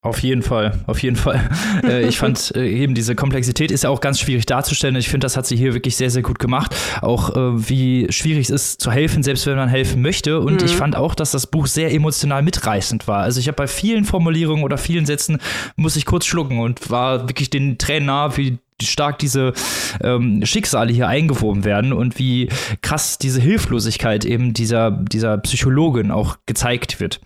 [0.05, 1.49] Auf jeden Fall, auf jeden Fall.
[1.83, 4.95] Äh, ich fand äh, eben diese Komplexität ist ja auch ganz schwierig darzustellen.
[4.95, 6.75] Ich finde, das hat sie hier wirklich sehr, sehr gut gemacht.
[7.01, 10.39] Auch äh, wie schwierig es ist zu helfen, selbst wenn man helfen möchte.
[10.39, 10.65] Und mhm.
[10.65, 13.19] ich fand auch, dass das Buch sehr emotional mitreißend war.
[13.19, 15.39] Also ich habe bei vielen Formulierungen oder vielen Sätzen
[15.75, 19.53] muss ich kurz schlucken und war wirklich den Tränen nah, wie stark diese
[20.01, 22.49] ähm, Schicksale hier eingewoben werden und wie
[22.81, 27.21] krass diese Hilflosigkeit eben dieser, dieser Psychologin auch gezeigt wird.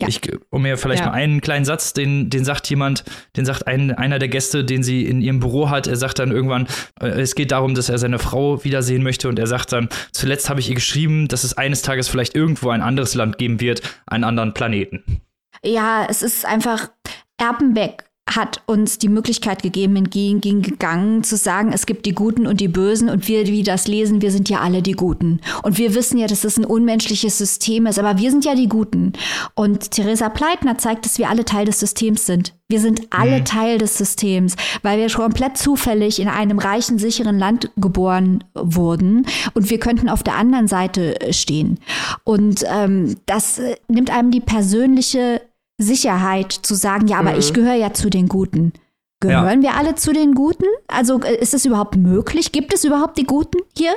[0.00, 0.08] Ja.
[0.08, 0.20] Ich,
[0.50, 1.10] um mir vielleicht ja.
[1.10, 3.04] mal einen kleinen Satz, den, den sagt jemand,
[3.36, 6.32] den sagt ein, einer der Gäste, den sie in ihrem Büro hat, er sagt dann
[6.32, 6.66] irgendwann,
[7.00, 10.50] äh, es geht darum, dass er seine Frau wiedersehen möchte und er sagt dann, zuletzt
[10.50, 13.82] habe ich ihr geschrieben, dass es eines Tages vielleicht irgendwo ein anderes Land geben wird,
[14.06, 15.20] einen anderen Planeten.
[15.62, 16.90] Ja, es ist einfach
[17.38, 22.68] Erpenbeck hat uns die Möglichkeit gegeben, entgegengegangen, zu sagen, es gibt die Guten und die
[22.68, 25.40] Bösen und wir, die das lesen, wir sind ja alle die Guten.
[25.62, 28.68] Und wir wissen ja, dass es ein unmenschliches System ist, aber wir sind ja die
[28.68, 29.12] Guten.
[29.54, 32.52] Und Theresa Pleitner zeigt, dass wir alle Teil des Systems sind.
[32.68, 33.44] Wir sind alle mhm.
[33.44, 39.24] Teil des Systems, weil wir komplett zufällig in einem reichen, sicheren Land geboren wurden
[39.54, 41.78] und wir könnten auf der anderen Seite stehen.
[42.24, 45.42] Und ähm, das äh, nimmt einem die persönliche
[45.78, 47.38] Sicherheit zu sagen, ja, aber mhm.
[47.38, 48.72] ich gehöre ja zu den Guten.
[49.20, 49.70] Gehören ja.
[49.70, 50.66] wir alle zu den Guten?
[50.88, 52.52] Also äh, ist es überhaupt möglich?
[52.52, 53.94] Gibt es überhaupt die Guten hier?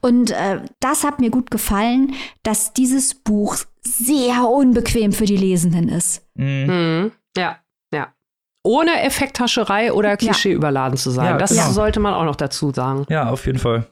[0.00, 5.88] Und äh, das hat mir gut gefallen, dass dieses Buch sehr unbequem für die Lesenden
[5.88, 6.26] ist.
[6.34, 6.66] Mhm.
[6.66, 7.12] Mhm.
[7.36, 7.58] Ja,
[7.92, 8.14] ja.
[8.62, 10.56] Ohne Effekthascherei oder Klischee ja.
[10.56, 11.26] überladen zu sein.
[11.26, 11.70] Ja, das genau.
[11.70, 13.04] sollte man auch noch dazu sagen.
[13.10, 13.86] Ja, auf jeden Fall.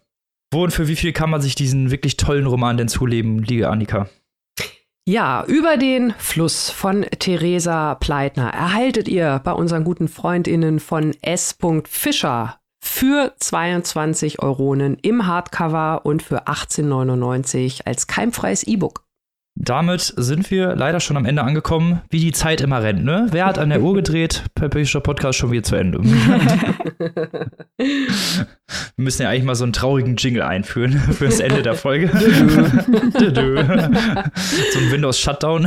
[0.51, 3.69] Wo und für wie viel kann man sich diesen wirklich tollen Roman denn zuleben, liebe
[3.69, 4.09] Annika?
[5.09, 11.57] Ja, über den Fluss von Theresa Pleitner erhaltet ihr bei unseren guten Freundinnen von S.
[11.89, 19.05] Fischer für 22 Euronen im Hardcover und für 18,99 als keimfreies E-Book.
[19.57, 23.05] Damit sind wir leider schon am Ende angekommen, wie die Zeit immer rennt.
[23.05, 23.27] Ne?
[23.31, 24.45] Wer hat an der Uhr gedreht?
[24.55, 26.01] Perpetual Podcast schon wieder zu Ende.
[28.97, 32.09] wir müssen ja eigentlich mal so einen traurigen Jingle einführen für das Ende der Folge.
[32.09, 32.19] so
[34.79, 35.65] ein Windows-Shutdown.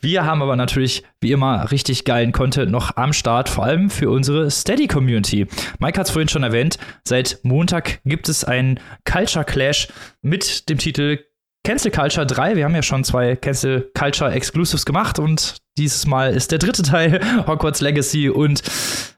[0.00, 4.10] Wir haben aber natürlich wie immer richtig geilen Content noch am Start, vor allem für
[4.10, 5.46] unsere Steady-Community.
[5.78, 9.88] Mike hat es vorhin schon erwähnt, seit Montag gibt es einen Culture Clash
[10.22, 11.18] mit dem Titel
[11.64, 12.56] Cancel Culture 3.
[12.56, 16.82] Wir haben ja schon zwei Cancel Culture Exclusives gemacht und dieses Mal ist der dritte
[16.82, 18.62] Teil Hogwarts Legacy und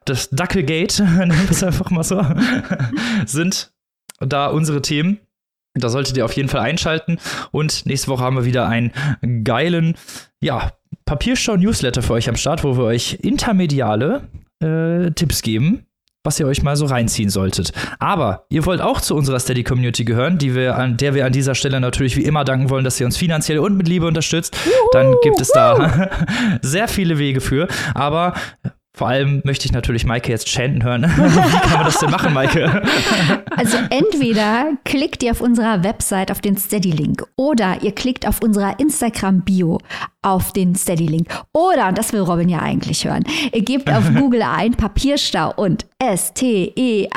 [0.05, 2.25] das Ducklegate, nennen wir es einfach mal so,
[3.27, 3.73] sind
[4.21, 5.21] da unsere Themen.
[5.77, 7.19] Da solltet ihr auf jeden Fall einschalten.
[7.51, 8.93] Und nächste Woche haben wir wieder einen
[9.43, 9.97] geilen,
[10.41, 10.73] ja,
[11.05, 14.29] Papierstau-Newsletter für euch am Start, wo wir euch intermediale
[14.63, 15.87] äh, Tipps geben,
[16.23, 17.73] was ihr euch mal so reinziehen solltet.
[17.99, 21.33] Aber ihr wollt auch zu unserer Steady Community gehören, die wir an der wir an
[21.33, 24.57] dieser Stelle natürlich wie immer danken wollen, dass ihr uns finanziell und mit Liebe unterstützt.
[24.93, 26.09] Dann gibt es da
[26.63, 27.69] sehr viele Wege für.
[27.95, 28.35] Aber
[28.97, 31.03] vor allem möchte ich natürlich Maike jetzt chanten hören.
[31.17, 32.81] Wie kann man das denn machen, Maike?
[33.57, 38.79] Also entweder klickt ihr auf unserer Website auf den Steady-Link oder ihr klickt auf unserer
[38.79, 39.81] Instagram-Bio
[40.23, 41.27] auf den Steady-Link.
[41.53, 45.87] Oder, und das will Robin ja eigentlich hören, ihr gebt auf Google ein Papierstau und
[45.99, 47.15] S-T-E-A-D-Y.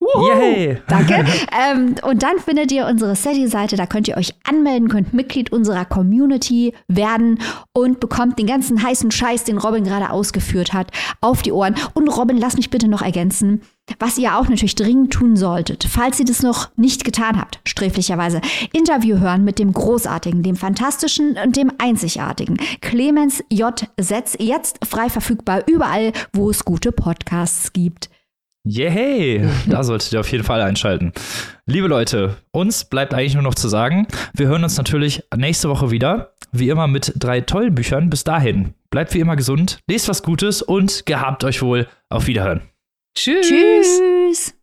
[0.00, 0.80] Yay!
[0.86, 1.14] Danke.
[1.72, 5.84] ähm, und dann findet ihr unsere Steady-Seite, da könnt ihr euch anmelden, könnt Mitglied unserer
[5.84, 7.40] Community werden
[7.72, 10.90] und bekommt den ganzen heißen Scheiß, den Robin gerade ausgeführt hat,
[11.20, 11.74] auf die Ohren.
[11.94, 13.62] Und Robin, lass mich bitte noch ergänzen,
[13.98, 18.40] was ihr auch natürlich dringend tun solltet, falls ihr das noch nicht getan habt, sträflicherweise,
[18.72, 22.58] Interview hören mit dem Großartigen, dem Fantastischen und dem Einzigartigen.
[22.80, 23.88] Clemens J.
[23.98, 28.10] Setz, jetzt frei verfügbar überall, wo es gute Podcasts gibt.
[28.64, 29.48] Yay!
[29.66, 31.12] Da solltet ihr auf jeden Fall einschalten.
[31.66, 35.90] Liebe Leute, uns bleibt eigentlich nur noch zu sagen, wir hören uns natürlich nächste Woche
[35.90, 36.32] wieder.
[36.52, 38.08] Wie immer mit drei tollen Büchern.
[38.08, 41.86] Bis dahin, bleibt wie immer gesund, lest was Gutes und gehabt euch wohl.
[42.08, 42.62] Auf Wiederhören.
[43.14, 43.48] Tschüss.
[43.48, 44.54] Tschüss.